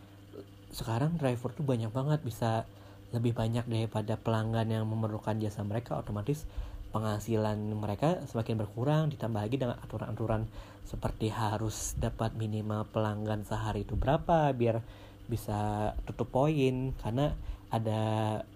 sekarang 0.71 1.19
driver 1.19 1.51
tuh 1.51 1.67
banyak 1.67 1.91
banget 1.91 2.23
bisa 2.23 2.63
lebih 3.11 3.35
banyak 3.35 3.67
daripada 3.67 4.15
pelanggan 4.15 4.71
yang 4.71 4.87
memerlukan 4.87 5.35
jasa 5.43 5.67
mereka 5.67 5.99
otomatis 5.99 6.47
penghasilan 6.95 7.59
mereka 7.75 8.23
semakin 8.27 8.55
berkurang 8.59 9.03
ditambah 9.11 9.39
lagi 9.39 9.59
dengan 9.59 9.79
aturan-aturan 9.83 10.47
seperti 10.87 11.31
harus 11.31 11.95
dapat 11.99 12.35
minimal 12.35 12.87
pelanggan 12.91 13.47
sehari 13.47 13.87
itu 13.87 13.95
berapa 13.95 14.51
biar 14.51 14.83
bisa 15.27 15.91
tutup 16.07 16.31
poin 16.31 16.95
karena 17.01 17.35
ada 17.71 18.01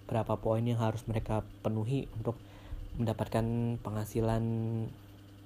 berapa 0.05 0.35
poin 0.37 0.61
yang 0.61 0.77
harus 0.77 1.01
mereka 1.07 1.41
penuhi 1.63 2.11
untuk 2.19 2.35
mendapatkan 2.99 3.77
penghasilan 3.79 4.43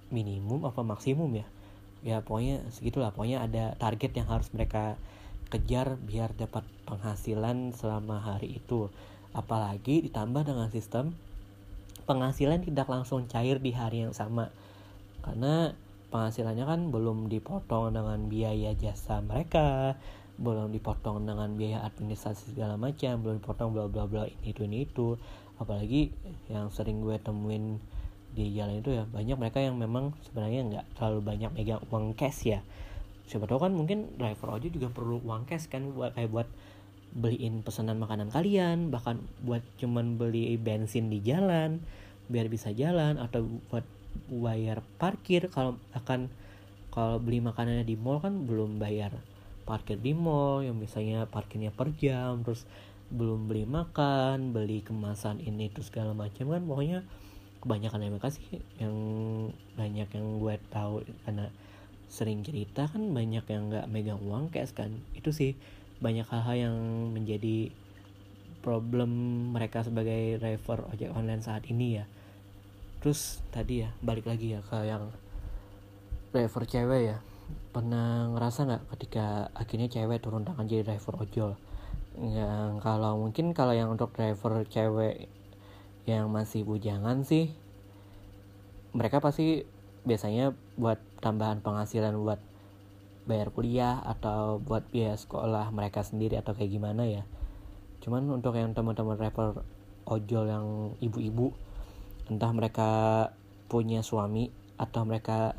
minimum 0.09 0.65
apa 0.65 0.81
maksimum 0.81 1.29
ya. 1.37 1.47
Ya 2.01 2.17
pokoknya 2.25 2.65
segitulah. 2.73 3.13
Pokoknya 3.13 3.45
ada 3.45 3.77
target 3.77 4.17
yang 4.17 4.27
harus 4.29 4.49
mereka 4.55 4.97
kejar 5.49 5.97
biar 5.97 6.33
dapat 6.37 6.65
penghasilan 6.89 7.73
selama 7.77 8.21
hari 8.21 8.61
itu. 8.61 8.89
Apalagi 9.33 10.01
ditambah 10.09 10.45
dengan 10.45 10.73
sistem 10.73 11.13
penghasilan 12.09 12.65
tidak 12.65 12.89
langsung 12.89 13.29
cair 13.29 13.61
di 13.61 13.69
hari 13.69 14.01
yang 14.01 14.17
sama. 14.17 14.49
Karena 15.21 15.77
penghasilannya 16.09 16.65
kan 16.65 16.81
belum 16.89 17.29
dipotong 17.29 17.93
dengan 17.93 18.25
biaya 18.25 18.73
jasa 18.73 19.21
mereka 19.21 19.93
belum 20.39 20.71
dipotong 20.71 21.27
dengan 21.27 21.51
biaya 21.59 21.83
administrasi 21.83 22.55
segala 22.55 22.79
macam 22.79 23.19
belum 23.19 23.43
dipotong 23.43 23.75
bla 23.75 23.91
bla 23.91 24.07
bla 24.07 24.23
ini 24.25 24.55
itu 24.55 24.61
ini 24.63 24.77
itu. 24.87 25.07
Apalagi 25.59 26.15
yang 26.47 26.71
sering 26.71 27.03
gue 27.03 27.19
temuin 27.19 27.83
di 28.31 28.55
jalan 28.55 28.79
itu 28.79 28.95
ya 28.95 29.03
banyak 29.09 29.35
mereka 29.35 29.59
yang 29.59 29.75
memang 29.75 30.15
sebenarnya 30.23 30.61
nggak 30.71 30.85
terlalu 30.95 31.19
banyak 31.27 31.51
megang 31.51 31.83
uang 31.91 32.15
cash 32.15 32.47
ya. 32.47 32.63
Siapa 33.27 33.45
tahu 33.45 33.59
kan 33.67 33.75
mungkin 33.75 34.15
driver 34.15 34.55
ojek 34.55 34.71
juga 34.79 34.87
perlu 34.89 35.19
uang 35.19 35.43
cash 35.43 35.67
kan 35.67 35.91
buat 35.91 36.15
kayak 36.15 36.31
buat 36.31 36.47
beliin 37.09 37.65
pesanan 37.65 37.97
makanan 37.97 38.29
kalian 38.29 38.93
bahkan 38.93 39.17
buat 39.41 39.65
cuman 39.81 40.21
beli 40.21 40.53
bensin 40.61 41.09
di 41.09 41.19
jalan 41.25 41.81
biar 42.29 42.45
bisa 42.47 42.69
jalan 42.69 43.17
atau 43.19 43.43
buat 43.67 43.83
bayar 44.31 44.79
parkir. 45.01 45.51
Kalau 45.51 45.75
akan 45.91 46.31
kalau 46.89 47.19
beli 47.19 47.43
makanannya 47.43 47.83
di 47.83 47.99
mall 47.99 48.23
kan 48.23 48.47
belum 48.47 48.79
bayar 48.79 49.13
parkir 49.69 50.01
di 50.01 50.17
mall 50.17 50.65
yang 50.65 50.73
misalnya 50.73 51.29
parkirnya 51.29 51.69
per 51.69 51.93
jam 51.93 52.41
terus 52.41 52.65
belum 53.13 53.45
beli 53.45 53.69
makan 53.69 54.49
beli 54.49 54.81
kemasan 54.81 55.37
ini 55.37 55.69
terus 55.69 55.93
segala 55.93 56.17
macam 56.17 56.49
kan 56.49 56.65
pokoknya 56.65 57.05
kebanyakan 57.59 58.07
yang 58.07 58.15
sih 58.31 58.63
yang 58.79 58.95
banyak 59.75 60.09
yang 60.09 60.27
gue 60.39 60.55
tahu 60.71 61.03
karena 61.27 61.51
sering 62.09 62.41
cerita 62.41 62.89
kan 62.89 63.13
banyak 63.13 63.45
yang 63.45 63.69
nggak 63.69 63.85
megang 63.91 64.19
uang 64.25 64.49
cash 64.49 64.73
kan. 64.73 64.89
Itu 65.13 65.29
sih 65.29 65.53
banyak 66.01 66.25
hal-hal 66.25 66.71
yang 66.71 66.77
menjadi 67.13 67.69
problem 68.65 69.11
mereka 69.55 69.85
sebagai 69.85 70.41
driver 70.41 70.89
ojek 70.89 71.13
online 71.13 71.45
saat 71.45 71.67
ini 71.69 72.01
ya. 72.01 72.05
Terus 72.99 73.39
tadi 73.53 73.85
ya 73.85 73.93
balik 74.01 74.27
lagi 74.27 74.57
ya 74.57 74.59
ke 74.63 74.83
yang 74.83 75.13
driver 76.33 76.63
cewek 76.65 77.01
ya 77.15 77.17
pernah 77.69 78.29
ngerasa 78.33 78.65
nggak 78.65 78.83
ketika 78.97 79.53
akhirnya 79.53 79.87
cewek 79.91 80.21
turun 80.21 80.45
tangan 80.45 80.65
jadi 80.65 80.83
driver 80.85 81.23
ojol? 81.23 81.51
Yang 82.19 82.83
kalau 82.83 83.21
mungkin 83.21 83.53
kalau 83.55 83.73
yang 83.73 83.93
untuk 83.93 84.11
driver 84.13 84.65
cewek 84.67 85.29
yang 86.09 86.27
masih 86.33 86.65
bujangan 86.65 87.21
sih 87.21 87.53
mereka 88.97 89.21
pasti 89.21 89.61
biasanya 90.07 90.57
buat 90.73 90.97
tambahan 91.21 91.61
penghasilan 91.61 92.17
buat 92.17 92.41
bayar 93.29 93.53
kuliah 93.53 94.01
atau 94.01 94.57
buat 94.57 94.89
biaya 94.89 95.13
sekolah 95.13 95.69
mereka 95.69 96.01
sendiri 96.01 96.41
atau 96.41 96.57
kayak 96.57 96.73
gimana 96.73 97.05
ya. 97.05 97.23
Cuman 98.01 98.25
untuk 98.33 98.57
yang 98.57 98.73
teman-teman 98.73 99.19
driver 99.19 99.61
ojol 100.09 100.49
yang 100.49 100.65
ibu-ibu 100.97 101.53
entah 102.25 102.49
mereka 102.49 102.89
punya 103.69 104.01
suami 104.01 104.49
atau 104.81 105.05
mereka 105.05 105.53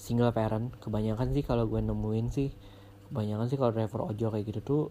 single 0.00 0.32
parent 0.32 0.72
kebanyakan 0.80 1.36
sih 1.36 1.44
kalau 1.44 1.68
gue 1.68 1.84
nemuin 1.84 2.26
sih 2.32 2.48
kebanyakan 3.12 3.46
sih 3.52 3.58
kalau 3.60 3.76
driver 3.76 4.08
ojol 4.08 4.32
kayak 4.32 4.48
gitu 4.48 4.60
tuh 4.64 4.82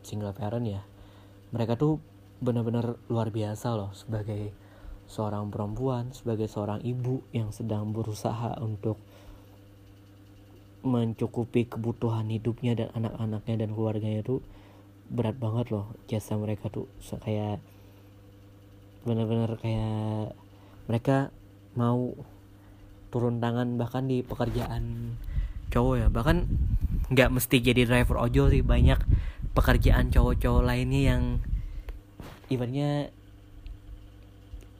single 0.00 0.32
parent 0.32 0.64
ya. 0.64 0.80
Mereka 1.52 1.76
tuh 1.76 2.00
benar-benar 2.40 2.96
luar 3.12 3.28
biasa 3.28 3.76
loh 3.76 3.92
sebagai 3.92 4.56
seorang 5.04 5.52
perempuan 5.52 6.16
sebagai 6.16 6.48
seorang 6.48 6.80
ibu 6.80 7.20
yang 7.36 7.52
sedang 7.52 7.92
berusaha 7.92 8.56
untuk 8.64 8.96
mencukupi 10.84 11.68
kebutuhan 11.68 12.28
hidupnya 12.28 12.76
dan 12.76 12.88
anak-anaknya 12.96 13.64
dan 13.64 13.70
keluarganya 13.72 14.20
tuh 14.24 14.40
berat 15.08 15.36
banget 15.36 15.68
loh 15.72 15.92
jasa 16.08 16.36
mereka 16.40 16.72
tuh. 16.72 16.88
Kayak 17.00 17.60
benar-benar 19.04 19.60
kayak 19.60 20.32
mereka 20.88 21.28
mau 21.76 22.12
turun 23.14 23.38
tangan 23.38 23.78
bahkan 23.78 24.10
di 24.10 24.26
pekerjaan 24.26 25.14
cowok 25.70 25.94
ya. 26.02 26.06
Bahkan 26.10 26.36
nggak 27.14 27.30
mesti 27.30 27.62
jadi 27.62 27.86
driver 27.86 28.18
ojol 28.18 28.50
sih 28.50 28.66
banyak 28.66 28.98
pekerjaan 29.54 30.10
cowok-cowok 30.10 30.66
lainnya 30.66 31.14
yang 31.14 31.22
ibaratnya 32.50 33.14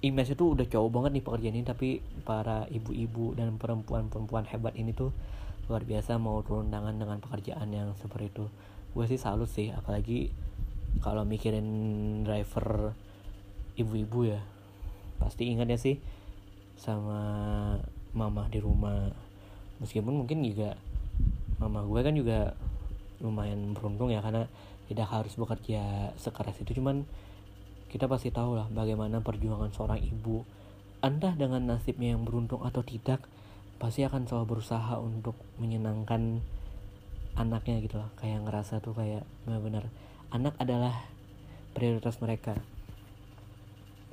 image 0.05 0.37
itu 0.37 0.44
udah 0.53 0.66
cowok 0.68 0.90
banget 0.90 1.11
nih 1.16 1.25
pekerjaan 1.25 1.57
ini 1.57 1.64
tapi 1.64 1.88
para 2.27 2.68
ibu-ibu 2.68 3.38
dan 3.38 3.57
perempuan-perempuan 3.57 4.44
hebat 4.51 4.77
ini 4.77 4.92
tuh 4.92 5.14
luar 5.64 5.81
biasa 5.87 6.20
mau 6.20 6.44
turun 6.44 6.68
tangan 6.68 7.01
dengan 7.01 7.23
pekerjaan 7.25 7.73
yang 7.73 7.97
seperti 7.97 8.29
itu. 8.35 8.44
Gue 8.92 9.09
sih 9.09 9.16
salut 9.16 9.49
sih 9.49 9.73
apalagi 9.73 10.29
kalau 11.01 11.25
mikirin 11.25 11.64
driver 12.27 12.92
ibu-ibu 13.81 14.29
ya. 14.29 14.40
Pasti 15.16 15.49
ingat 15.49 15.73
ya 15.73 15.79
sih 15.81 15.97
sama 16.77 17.23
mama 18.14 18.46
di 18.48 18.62
rumah. 18.62 19.11
Meskipun 19.83 20.24
mungkin 20.24 20.40
juga 20.46 20.79
mama 21.59 21.83
gue 21.85 22.00
kan 22.00 22.14
juga 22.14 22.55
lumayan 23.22 23.74
beruntung 23.77 24.11
ya 24.11 24.22
karena 24.22 24.46
tidak 24.87 25.09
harus 25.11 25.35
bekerja 25.35 26.14
sekeras 26.16 26.57
itu. 26.62 26.79
Cuman 26.81 27.05
kita 27.90 28.11
pasti 28.11 28.35
tahu 28.35 28.59
lah 28.59 28.66
bagaimana 28.70 29.20
perjuangan 29.20 29.70
seorang 29.70 30.00
ibu. 30.03 30.46
Entah 31.05 31.37
dengan 31.37 31.62
nasibnya 31.68 32.16
yang 32.16 32.24
beruntung 32.24 32.64
atau 32.64 32.81
tidak 32.81 33.20
pasti 33.77 34.07
akan 34.07 34.24
selalu 34.24 34.57
berusaha 34.57 34.96
untuk 34.96 35.37
menyenangkan 35.61 36.40
anaknya 37.35 37.83
gitu 37.83 37.98
loh 37.98 38.11
kayak 38.22 38.46
ngerasa 38.46 38.79
tuh 38.79 38.94
kayak 38.94 39.27
benar-benar 39.42 39.90
anak 40.31 40.55
adalah 40.62 41.05
prioritas 41.74 42.16
mereka. 42.22 42.55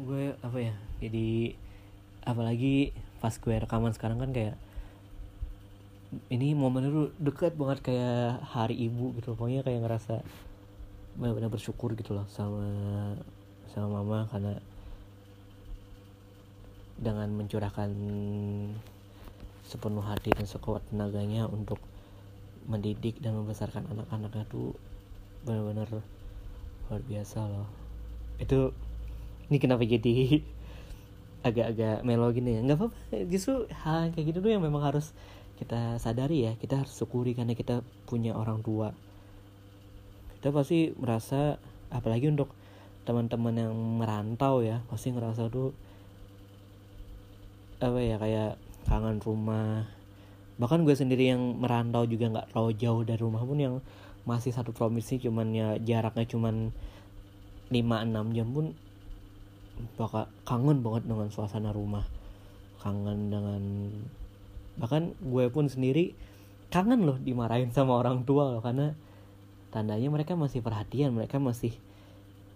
Gue 0.01 0.33
apa 0.41 0.57
ya 0.57 0.73
jadi 0.97 1.53
apalagi 2.25 2.93
pas 3.21 3.31
gue 3.31 3.55
rekaman 3.55 3.93
sekarang 3.93 4.17
kan 4.17 4.33
kayak 4.33 4.57
ini 6.27 6.51
momen 6.51 6.91
itu 6.91 7.01
deket 7.21 7.55
banget 7.55 7.79
kayak 7.85 8.43
hari 8.43 8.75
ibu 8.75 9.15
gitu. 9.15 9.37
Pokoknya 9.37 9.63
kayak 9.63 9.85
ngerasa 9.85 10.25
benar-benar 11.15 11.51
bersyukur 11.51 11.95
gitu 11.95 12.17
loh 12.17 12.27
sama 12.31 12.65
sama 13.71 14.03
mama 14.03 14.27
karena 14.31 14.59
dengan 16.99 17.31
mencurahkan 17.33 17.91
sepenuh 19.65 20.03
hati 20.03 20.35
dan 20.35 20.43
sekuat 20.43 20.83
tenaganya 20.91 21.47
untuk 21.47 21.79
mendidik 22.67 23.17
dan 23.23 23.33
membesarkan 23.39 23.87
anak-anaknya 23.89 24.43
tuh 24.51 24.75
benar-benar 25.47 25.87
luar 26.91 27.01
biasa 27.07 27.39
loh. 27.47 27.67
Itu 28.37 28.75
ini 29.47 29.57
kenapa 29.57 29.87
jadi 29.87 30.43
agak-agak 31.41 32.05
melo 32.05 32.29
gini 32.33 32.57
ya. 32.57 32.61
Nggak 32.61 32.77
apa-apa 32.77 32.95
justru 33.29 33.65
hal 33.85 34.13
kayak 34.13 34.25
gitu 34.33 34.39
tuh 34.41 34.51
yang 34.53 34.63
memang 34.63 34.81
harus 34.85 35.13
kita 35.57 35.97
sadari 35.97 36.45
ya. 36.49 36.53
Kita 36.57 36.81
harus 36.81 36.93
syukuri 36.93 37.33
karena 37.33 37.57
kita 37.57 37.85
punya 38.05 38.37
orang 38.37 38.61
tua. 38.61 38.93
Kita 40.37 40.49
pasti 40.53 40.93
merasa 40.97 41.57
apalagi 41.91 42.29
untuk 42.29 42.53
teman-teman 43.01 43.55
yang 43.57 43.73
merantau 43.73 44.61
ya 44.61 44.85
pasti 44.85 45.09
ngerasa 45.09 45.49
tuh 45.49 45.73
apa 47.81 47.97
ya 47.97 48.21
kayak 48.21 48.61
kangen 48.85 49.17
rumah. 49.21 49.89
Bahkan 50.61 50.85
gue 50.85 50.93
sendiri 50.93 51.33
yang 51.33 51.57
merantau 51.57 52.05
juga 52.05 52.29
nggak 52.29 52.53
terlalu 52.53 52.71
jauh 52.77 53.01
dari 53.01 53.21
rumah 53.21 53.41
pun 53.41 53.57
yang 53.57 53.75
masih 54.21 54.53
satu 54.53 54.69
provinsi 54.69 55.17
cuman 55.17 55.47
ya 55.49 55.69
jaraknya 55.81 56.29
cuman 56.29 56.69
5-6 57.73 58.37
jam 58.37 58.47
pun 58.53 58.65
bakal 59.95 60.27
kangen 60.43 60.83
banget 60.85 61.07
dengan 61.07 61.29
suasana 61.29 61.71
rumah. 61.71 62.05
Kangen 62.81 63.29
dengan 63.29 63.63
bahkan 64.79 65.13
gue 65.19 65.45
pun 65.51 65.67
sendiri 65.67 66.15
kangen 66.71 67.03
loh 67.03 67.19
dimarahin 67.19 67.75
sama 67.75 67.99
orang 67.99 68.23
tua 68.23 68.47
loh 68.55 68.63
karena 68.63 68.95
tandanya 69.75 70.07
mereka 70.07 70.39
masih 70.39 70.63
perhatian 70.63 71.11
mereka 71.11 71.35
masih 71.37 71.75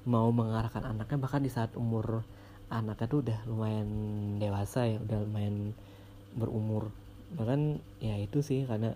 mau 0.07 0.31
mengarahkan 0.31 0.95
anaknya 0.95 1.19
bahkan 1.19 1.43
di 1.43 1.51
saat 1.51 1.75
umur 1.75 2.23
anaknya 2.69 3.07
tuh 3.09 3.19
udah 3.21 3.39
lumayan 3.45 3.89
dewasa 4.41 4.89
ya 4.89 4.97
udah 5.01 5.17
lumayan 5.25 5.73
berumur. 6.37 6.89
Bahkan 7.33 7.81
ya 8.01 8.17
itu 8.19 8.41
sih 8.41 8.65
karena 8.65 8.93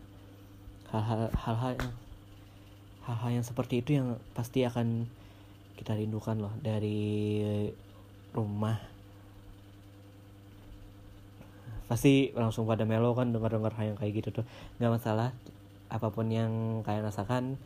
hal-hal 0.90 1.30
hal-hal 1.34 1.72
yang 1.78 1.94
hal-hal 3.06 3.30
yang 3.42 3.46
seperti 3.46 3.82
itu 3.82 3.98
yang 3.98 4.18
pasti 4.34 4.66
akan 4.66 5.10
kita 5.78 5.98
rindukan 5.98 6.38
loh. 6.38 6.54
Dari 6.62 7.32
rumah. 8.36 8.78
Pasti 11.90 12.30
langsung 12.38 12.70
pada 12.70 12.86
melo 12.86 13.18
kan 13.18 13.34
dengar-dengar 13.34 13.74
hal 13.74 13.96
yang 13.96 13.98
kayak 13.98 14.14
gitu 14.22 14.42
tuh. 14.42 14.46
Nggak 14.78 15.02
masalah 15.02 15.30
apa 15.90 16.08
pun 16.14 16.30
yang 16.30 16.86
kalian 16.86 17.02
rasakan 17.02 17.58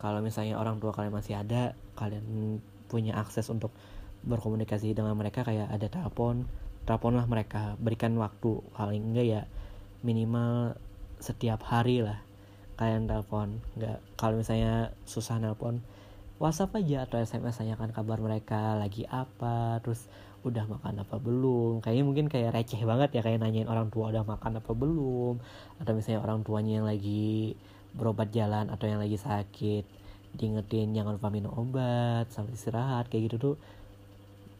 kalau 0.00 0.24
misalnya 0.24 0.56
orang 0.56 0.80
tua 0.80 0.96
kalian 0.96 1.12
masih 1.12 1.36
ada 1.36 1.76
kalian 1.96 2.56
punya 2.88 3.20
akses 3.20 3.52
untuk 3.52 3.68
berkomunikasi 4.24 4.96
dengan 4.96 5.12
mereka 5.12 5.44
kayak 5.44 5.68
ada 5.68 5.92
telepon 5.92 6.48
teleponlah 6.84 7.24
mereka 7.26 7.74
berikan 7.80 8.14
waktu. 8.20 8.60
Paling 8.76 9.12
enggak 9.12 9.26
ya 9.26 9.42
minimal 10.04 10.76
setiap 11.18 11.64
hari 11.64 12.04
lah 12.04 12.20
kalian 12.76 13.08
telepon. 13.08 13.60
Nggak 13.76 13.98
kalau 14.20 14.40
misalnya 14.40 14.92
susah 15.08 15.40
nelpon 15.40 15.80
WhatsApp 16.42 16.74
aja 16.82 17.06
atau 17.06 17.22
SMS 17.22 17.62
tanyakan 17.62 17.94
kabar 17.94 18.18
mereka 18.18 18.74
lagi 18.74 19.06
apa 19.06 19.78
terus 19.86 20.10
udah 20.42 20.66
makan 20.66 21.06
apa 21.06 21.16
belum? 21.22 21.78
Kayaknya 21.78 22.04
mungkin 22.04 22.26
kayak 22.26 22.58
receh 22.58 22.82
banget 22.82 23.14
ya 23.14 23.22
kayak 23.22 23.38
nanyain 23.38 23.70
orang 23.70 23.86
tua 23.88 24.10
udah 24.10 24.26
makan 24.26 24.58
apa 24.58 24.72
belum? 24.74 25.38
Atau 25.78 25.94
misalnya 25.94 26.26
orang 26.26 26.42
tuanya 26.42 26.82
yang 26.82 26.86
lagi 26.90 27.54
berobat 27.94 28.34
jalan 28.34 28.66
atau 28.66 28.90
yang 28.90 28.98
lagi 28.98 29.14
sakit 29.14 29.86
diingetin 30.34 30.90
jangan 30.90 31.14
lupa 31.14 31.30
minum 31.30 31.54
obat 31.54 32.26
sampai 32.34 32.58
istirahat 32.58 33.06
kayak 33.06 33.30
gitu 33.30 33.36
tuh. 33.38 33.56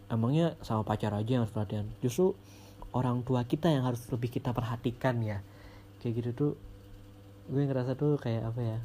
Emangnya 0.06 0.54
sama 0.62 0.86
pacar 0.86 1.10
aja 1.10 1.26
yang 1.26 1.42
harus 1.42 1.50
perhatian? 1.50 1.90
Justru 1.98 2.38
orang 2.94 3.26
tua 3.26 3.42
kita 3.42 3.66
yang 3.66 3.82
harus 3.82 4.06
lebih 4.14 4.30
kita 4.30 4.54
perhatikan 4.54 5.18
ya. 5.26 5.42
Kayak 5.98 6.22
gitu 6.22 6.30
tuh 6.32 6.52
gue 7.50 7.66
ngerasa 7.66 7.98
tuh 7.98 8.16
kayak 8.16 8.54
apa 8.54 8.60
ya 8.62 8.78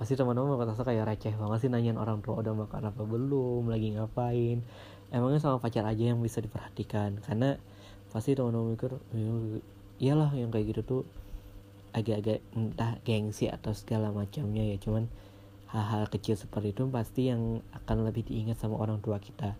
pasti 0.00 0.16
teman-teman 0.16 0.56
merasa 0.56 0.80
kayak 0.80 1.12
receh 1.12 1.36
banget 1.36 1.60
sih 1.60 1.68
nanyain 1.68 2.00
orang 2.00 2.24
tua 2.24 2.40
udah 2.40 2.56
makan 2.56 2.88
apa 2.88 3.04
belum? 3.04 3.68
Lagi 3.68 3.92
ngapain? 3.92 4.64
Emangnya 5.12 5.44
sama 5.44 5.60
pacar 5.60 5.84
aja 5.84 6.16
yang 6.16 6.24
bisa 6.24 6.40
diperhatikan? 6.40 7.20
Karena 7.20 7.60
pasti 8.08 8.32
teman-teman 8.32 8.72
mikir 8.72 8.96
iya, 9.12 9.60
iyalah 10.00 10.32
yang 10.32 10.48
kayak 10.48 10.72
gitu 10.72 10.80
tuh 10.80 11.02
agak-agak 11.92 12.40
entah 12.56 12.96
gengsi 13.04 13.52
atau 13.52 13.76
segala 13.76 14.08
macamnya 14.08 14.72
ya. 14.72 14.80
Cuman 14.80 15.04
hal-hal 15.68 16.08
kecil 16.08 16.40
seperti 16.40 16.72
itu 16.72 16.88
pasti 16.88 17.28
yang 17.28 17.60
akan 17.84 18.08
lebih 18.08 18.24
diingat 18.24 18.56
sama 18.56 18.80
orang 18.80 19.04
tua 19.04 19.20
kita. 19.20 19.52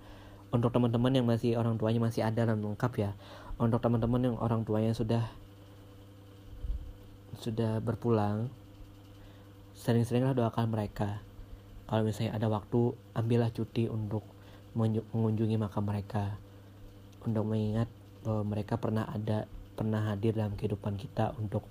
Untuk 0.56 0.72
teman-teman 0.72 1.20
yang 1.20 1.28
masih 1.28 1.60
orang 1.60 1.76
tuanya 1.76 2.00
masih 2.00 2.24
ada 2.24 2.48
dan 2.48 2.64
lengkap 2.64 2.92
ya. 2.96 3.12
Untuk 3.60 3.84
teman-teman 3.84 4.32
yang 4.32 4.36
orang 4.40 4.64
tuanya 4.64 4.96
sudah 4.96 5.28
sudah 7.36 7.84
berpulang 7.84 8.48
sering-seringlah 9.80 10.36
doakan 10.36 10.68
mereka. 10.68 11.24
Kalau 11.88 12.04
misalnya 12.04 12.36
ada 12.36 12.52
waktu 12.52 12.92
ambillah 13.16 13.48
cuti 13.50 13.88
untuk 13.88 14.22
mengunjungi 14.76 15.56
makam 15.56 15.88
mereka. 15.88 16.36
Untuk 17.24 17.48
mengingat 17.48 17.88
bahwa 18.20 18.52
mereka 18.52 18.76
pernah 18.76 19.08
ada 19.08 19.48
pernah 19.74 20.12
hadir 20.12 20.36
dalam 20.36 20.60
kehidupan 20.60 21.00
kita 21.00 21.32
untuk 21.40 21.64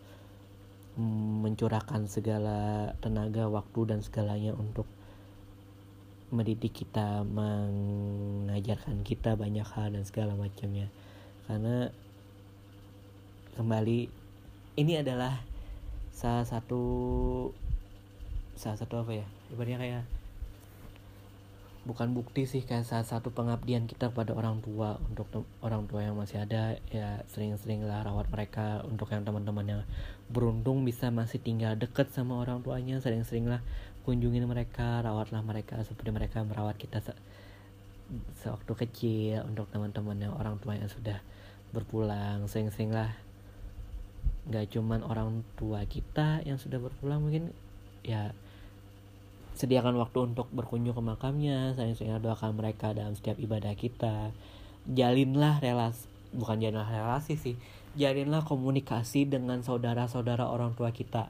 mencurahkan 1.46 2.10
segala 2.10 2.92
tenaga 3.00 3.46
waktu 3.48 3.94
dan 3.94 4.02
segalanya 4.02 4.52
untuk 4.58 4.90
mendidik 6.34 6.84
kita 6.86 7.24
mengajarkan 7.26 9.02
kita 9.06 9.38
banyak 9.38 9.64
hal 9.64 9.94
dan 9.94 10.04
segala 10.04 10.34
macamnya. 10.34 10.90
Karena 11.46 11.94
kembali 13.56 14.00
ini 14.78 14.94
adalah 14.98 15.40
salah 16.12 16.44
satu 16.44 16.82
salah 18.60 18.76
satu 18.76 19.00
apa 19.00 19.24
ya? 19.24 19.26
Ibaratnya 19.56 19.80
kayak 19.80 20.04
bukan 21.88 22.12
bukti 22.12 22.44
sih 22.44 22.62
kayak 22.68 22.84
salah 22.84 23.08
satu 23.08 23.32
pengabdian 23.32 23.88
kita 23.88 24.12
kepada 24.12 24.36
orang 24.36 24.60
tua 24.60 25.00
untuk 25.08 25.48
orang 25.64 25.88
tua 25.88 26.04
yang 26.04 26.20
masih 26.20 26.44
ada 26.44 26.76
ya 26.92 27.24
sering-sering 27.32 27.88
lah 27.88 28.04
rawat 28.04 28.28
mereka 28.28 28.84
untuk 28.84 29.10
yang 29.16 29.24
teman-teman 29.24 29.64
yang 29.66 29.82
beruntung 30.28 30.84
bisa 30.84 31.08
masih 31.10 31.40
tinggal 31.40 31.80
deket 31.80 32.12
sama 32.12 32.44
orang 32.44 32.60
tuanya 32.62 33.00
sering-sering 33.00 33.48
lah 33.48 33.64
kunjungin 34.04 34.44
mereka 34.44 35.00
rawatlah 35.02 35.40
mereka 35.40 35.80
seperti 35.88 36.12
mereka 36.12 36.44
merawat 36.44 36.76
kita 36.76 37.00
se 37.00 37.16
sewaktu 38.42 38.74
kecil 38.86 39.46
untuk 39.46 39.70
teman-teman 39.70 40.18
yang 40.30 40.34
orang 40.36 40.58
tua 40.60 40.76
yang 40.76 40.90
sudah 40.90 41.22
berpulang 41.70 42.50
sering-sering 42.50 42.90
lah. 42.90 43.14
Nggak 44.50 44.74
cuman 44.74 45.06
orang 45.06 45.46
tua 45.54 45.86
kita 45.86 46.42
yang 46.42 46.58
sudah 46.58 46.82
berpulang 46.82 47.22
mungkin 47.22 47.54
ya 48.02 48.34
sediakan 49.60 50.00
waktu 50.00 50.32
untuk 50.32 50.48
berkunjung 50.56 50.96
ke 50.96 51.04
makamnya 51.04 51.76
saya 51.76 51.92
sering 51.92 52.16
doakan 52.24 52.56
mereka 52.56 52.96
dalam 52.96 53.12
setiap 53.12 53.36
ibadah 53.36 53.76
kita. 53.76 54.32
Jalinlah 54.88 55.60
relasi 55.60 56.08
bukan 56.32 56.64
jalinlah 56.64 56.88
relasi 56.88 57.36
sih. 57.36 57.60
Jalinlah 58.00 58.48
komunikasi 58.48 59.28
dengan 59.28 59.60
saudara-saudara 59.60 60.48
orang 60.48 60.80
tua 60.80 60.96
kita. 60.96 61.28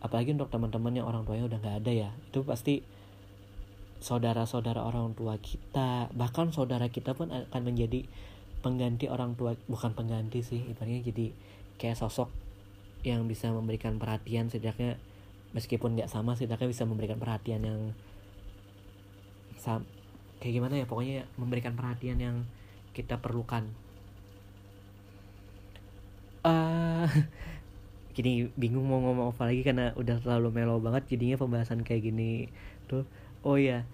Apalagi 0.00 0.32
untuk 0.32 0.48
teman-teman 0.48 0.96
yang 0.96 1.04
orang 1.04 1.28
tuanya 1.28 1.44
udah 1.44 1.58
nggak 1.60 1.76
ada 1.84 1.92
ya. 1.92 2.10
Itu 2.32 2.40
pasti 2.40 2.80
saudara-saudara 4.00 4.80
orang 4.80 5.12
tua 5.12 5.36
kita 5.36 6.08
bahkan 6.16 6.48
saudara 6.56 6.88
kita 6.88 7.12
pun 7.12 7.28
akan 7.28 7.62
menjadi 7.68 8.08
pengganti 8.64 9.12
orang 9.12 9.36
tua 9.36 9.60
bukan 9.68 9.92
pengganti 9.92 10.40
sih 10.40 10.64
ibaratnya 10.72 11.04
jadi 11.04 11.26
kayak 11.76 12.00
sosok 12.00 12.32
yang 13.04 13.28
bisa 13.28 13.52
memberikan 13.52 14.00
perhatian 14.00 14.48
setidaknya 14.48 14.96
meskipun 15.50 15.98
nggak 15.98 16.10
sama 16.10 16.38
sih 16.38 16.46
tapi 16.46 16.70
bisa 16.70 16.86
memberikan 16.86 17.18
perhatian 17.18 17.62
yang 17.66 17.80
sam 19.58 19.84
kayak 20.40 20.56
gimana 20.56 20.80
ya 20.80 20.86
pokoknya 20.88 21.28
memberikan 21.36 21.76
perhatian 21.76 22.18
yang 22.18 22.36
kita 22.96 23.20
perlukan. 23.20 23.66
Uh, 26.40 27.04
gini 28.16 28.48
bingung 28.56 28.88
mau 28.88 28.96
ngomong 28.96 29.36
apa 29.36 29.52
lagi 29.52 29.60
karena 29.60 29.92
udah 29.92 30.24
terlalu 30.24 30.48
melo 30.48 30.80
banget 30.80 31.12
jadinya 31.12 31.36
pembahasan 31.36 31.84
kayak 31.84 32.08
gini 32.08 32.48
tuh. 32.88 33.04
Oh 33.44 33.60
ya 33.60 33.84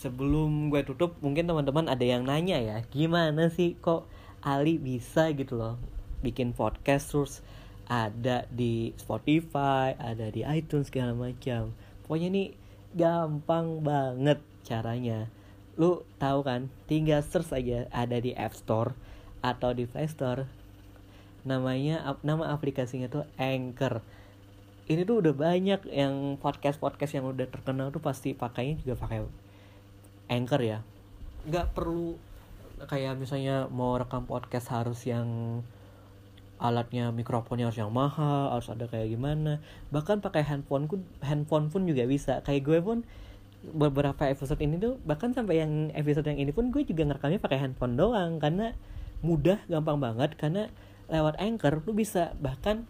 sebelum 0.00 0.72
gue 0.72 0.80
tutup 0.80 1.20
mungkin 1.20 1.44
teman-teman 1.44 1.92
ada 1.92 2.00
yang 2.00 2.24
nanya 2.24 2.56
ya 2.56 2.80
gimana 2.88 3.52
sih 3.52 3.76
kok 3.76 4.08
Ali 4.40 4.80
bisa 4.80 5.28
gitu 5.36 5.60
loh 5.60 5.76
bikin 6.24 6.56
podcast 6.56 7.12
terus 7.12 7.44
ada 7.90 8.46
di 8.46 8.94
Spotify 8.94 9.98
ada 9.98 10.30
di 10.30 10.46
iTunes 10.46 10.86
segala 10.86 11.10
macam. 11.10 11.74
Pokoknya 12.06 12.30
ini 12.30 12.44
gampang 12.94 13.82
banget 13.82 14.38
caranya. 14.62 15.26
Lu 15.74 16.06
tahu 16.22 16.46
kan 16.46 16.70
tinggal 16.86 17.26
search 17.26 17.50
aja 17.50 17.90
ada 17.90 18.22
di 18.22 18.30
App 18.38 18.54
Store 18.54 18.94
atau 19.42 19.74
di 19.74 19.90
Play 19.90 20.06
Store. 20.06 20.46
Namanya 21.42 22.14
nama 22.22 22.54
aplikasinya 22.54 23.10
tuh 23.10 23.26
Anchor. 23.34 24.06
Ini 24.86 25.02
tuh 25.06 25.22
udah 25.22 25.34
banyak 25.34 25.86
yang 25.90 26.38
podcast 26.38 26.78
podcast 26.78 27.14
yang 27.18 27.26
udah 27.26 27.46
terkenal 27.50 27.90
tuh 27.90 28.02
pasti 28.02 28.34
pakainya 28.34 28.78
juga 28.82 28.98
pakai 28.98 29.22
anchor 30.30 30.62
ya. 30.62 30.78
Nggak 31.46 31.74
perlu 31.74 32.18
kayak 32.86 33.18
misalnya 33.18 33.70
mau 33.70 33.94
rekam 33.98 34.26
podcast 34.26 34.66
harus 34.74 35.02
yang 35.06 35.60
alatnya 36.60 37.08
mikrofonnya 37.10 37.72
harus 37.72 37.80
yang 37.80 37.90
mahal 37.90 38.52
harus 38.52 38.68
ada 38.68 38.84
kayak 38.84 39.08
gimana. 39.08 39.64
Bahkan 39.88 40.20
pakai 40.20 40.44
handphone 40.44 40.86
pun 40.86 41.00
handphone 41.24 41.72
pun 41.72 41.88
juga 41.88 42.04
bisa. 42.04 42.44
Kayak 42.44 42.62
gue 42.68 42.78
pun 42.84 42.98
beberapa 43.60 44.28
episode 44.28 44.60
ini 44.60 44.76
tuh 44.76 45.00
bahkan 45.08 45.32
sampai 45.32 45.64
yang 45.64 45.72
episode 45.96 46.28
yang 46.28 46.40
ini 46.40 46.52
pun 46.52 46.68
gue 46.68 46.84
juga 46.84 47.08
ngerekamnya 47.08 47.40
pakai 47.40 47.58
handphone 47.64 47.96
doang. 47.96 48.36
Karena 48.36 48.76
mudah 49.24 49.64
gampang 49.72 49.98
banget. 49.98 50.36
Karena 50.36 50.68
lewat 51.08 51.40
anchor 51.40 51.80
lu 51.82 51.96
bisa 51.96 52.36
bahkan 52.38 52.84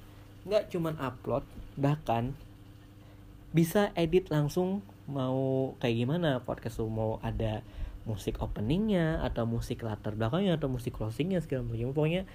nggak 0.45 0.69
cuman 0.75 0.99
upload 0.99 1.47
bahkan 1.79 2.35
bisa 3.55 3.95
edit 3.95 4.29
langsung 4.35 4.83
mau 5.07 5.73
kayak 5.79 5.95
gimana. 5.95 6.43
Podcast 6.43 6.83
lu 6.83 6.91
mau 6.91 7.23
ada 7.23 7.63
musik 8.09 8.43
openingnya 8.43 9.23
atau 9.23 9.47
musik 9.47 9.87
latar 9.87 10.17
belakangnya 10.17 10.59
atau 10.59 10.67
musik 10.67 10.97
closingnya 10.99 11.39
segala 11.39 11.71
macam. 11.71 11.95
Pokoknya 11.95 12.27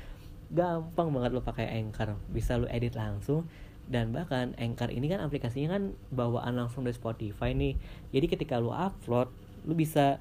gampang 0.52 1.10
banget 1.14 1.32
lo 1.34 1.42
pakai 1.42 1.70
Anchor. 1.82 2.18
Bisa 2.30 2.60
lo 2.60 2.70
edit 2.70 2.94
langsung 2.94 3.48
dan 3.86 4.10
bahkan 4.10 4.58
Anchor 4.58 4.90
ini 4.90 5.06
kan 5.06 5.22
aplikasinya 5.22 5.78
kan 5.78 5.94
bawaan 6.10 6.58
langsung 6.58 6.86
dari 6.86 6.98
Spotify 6.98 7.54
nih. 7.54 7.78
Jadi 8.10 8.26
ketika 8.26 8.58
lo 8.58 8.74
upload 8.74 9.30
lo 9.66 9.74
bisa 9.74 10.18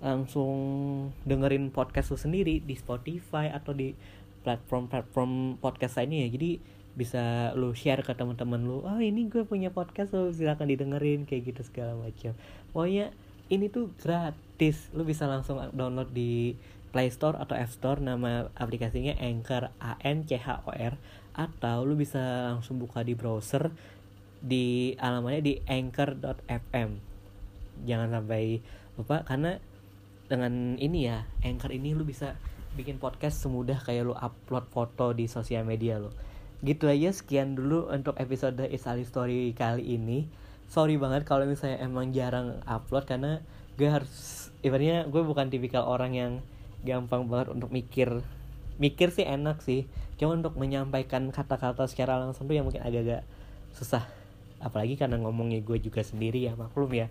langsung 0.00 0.52
dengerin 1.24 1.72
podcast 1.72 2.12
lo 2.12 2.18
sendiri 2.20 2.60
di 2.60 2.76
Spotify 2.76 3.48
atau 3.48 3.72
di 3.72 3.92
platform-platform 4.44 5.60
podcast 5.60 6.00
lainnya 6.00 6.28
ya. 6.28 6.30
Jadi 6.36 6.50
bisa 6.94 7.50
lu 7.58 7.74
share 7.74 8.06
ke 8.06 8.14
teman-teman 8.14 8.62
lu 8.62 8.86
oh 8.86 9.00
ini 9.02 9.26
gue 9.26 9.42
punya 9.42 9.74
podcast 9.74 10.14
lo 10.14 10.30
silakan 10.30 10.70
didengerin 10.70 11.26
kayak 11.26 11.52
gitu 11.52 11.60
segala 11.66 11.98
macam. 11.98 12.32
Pokoknya 12.72 13.12
ini 13.52 13.68
tuh 13.68 13.92
gratis 14.00 14.88
lu 14.96 15.04
bisa 15.04 15.28
langsung 15.28 15.60
download 15.76 16.08
di 16.14 16.56
Play 16.94 17.10
Store 17.10 17.34
atau 17.34 17.58
App 17.58 17.74
Store 17.74 17.98
nama 17.98 18.46
aplikasinya 18.54 19.18
Anchor 19.18 19.74
A 19.82 19.98
N 20.06 20.22
C 20.22 20.38
H 20.38 20.62
O 20.62 20.70
R 20.70 20.94
atau 21.34 21.82
lu 21.82 21.98
bisa 21.98 22.54
langsung 22.54 22.78
buka 22.78 23.02
di 23.02 23.18
browser 23.18 23.74
di 24.38 24.94
alamatnya 25.02 25.42
di 25.42 25.54
anchor.fm 25.66 26.90
jangan 27.82 28.08
sampai 28.14 28.62
lupa 28.94 29.26
karena 29.26 29.58
dengan 30.30 30.78
ini 30.78 31.10
ya 31.10 31.26
Anchor 31.42 31.74
ini 31.74 31.98
lu 31.98 32.06
bisa 32.06 32.38
bikin 32.78 33.02
podcast 33.02 33.42
semudah 33.42 33.82
kayak 33.82 34.06
lu 34.06 34.14
upload 34.14 34.70
foto 34.70 35.10
di 35.10 35.26
sosial 35.26 35.66
media 35.66 35.98
lo 35.98 36.14
gitu 36.64 36.88
aja 36.88 37.12
sekian 37.12 37.52
dulu 37.52 37.92
untuk 37.92 38.16
episode 38.16 38.64
Is 38.72 38.88
Ali 38.88 39.04
Story 39.04 39.52
kali 39.52 40.00
ini. 40.00 40.24
Sorry 40.72 40.96
banget 40.96 41.28
kalau 41.28 41.44
misalnya 41.44 41.84
emang 41.84 42.08
jarang 42.16 42.64
upload 42.64 43.04
karena 43.04 43.44
gue 43.76 43.84
harus 43.84 44.48
ibaratnya 44.64 45.04
gue 45.04 45.22
bukan 45.22 45.52
tipikal 45.52 45.84
orang 45.84 46.16
yang 46.16 46.32
gampang 46.84 47.26
banget 47.26 47.50
untuk 47.50 47.72
mikir. 47.72 48.20
Mikir 48.76 49.10
sih 49.10 49.24
enak 49.26 49.64
sih. 49.64 49.88
Cuma 50.20 50.36
untuk 50.36 50.54
menyampaikan 50.60 51.26
kata-kata 51.32 51.88
secara 51.90 52.20
langsung 52.20 52.46
tuh 52.46 52.54
yang 52.54 52.68
mungkin 52.68 52.84
agak-agak 52.84 53.26
susah. 53.74 54.06
Apalagi 54.62 54.94
karena 54.94 55.18
ngomongnya 55.18 55.64
gue 55.64 55.80
juga 55.80 56.04
sendiri 56.04 56.44
ya 56.46 56.54
maklum 56.54 56.92
ya. 56.92 57.08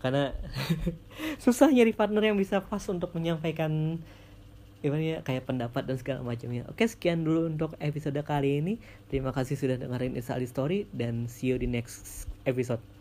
Karena 0.00 0.32
susah 1.44 1.68
nyari 1.68 1.92
partner 1.92 2.32
yang 2.32 2.38
bisa 2.38 2.62
pas 2.62 2.82
untuk 2.88 3.12
menyampaikan 3.12 4.00
gimana 4.84 5.02
ya 5.02 5.18
kayak 5.26 5.50
pendapat 5.50 5.82
dan 5.82 5.96
segala 5.98 6.22
macamnya. 6.22 6.62
Oke 6.70 6.86
sekian 6.86 7.26
dulu 7.26 7.50
untuk 7.50 7.74
episode 7.82 8.16
kali 8.22 8.62
ini. 8.62 8.74
Terima 9.10 9.34
kasih 9.34 9.58
sudah 9.58 9.76
dengerin 9.80 10.14
Isali 10.14 10.46
Story 10.46 10.86
dan 10.94 11.26
see 11.26 11.50
you 11.50 11.58
di 11.58 11.66
next 11.66 12.30
episode 12.46 12.95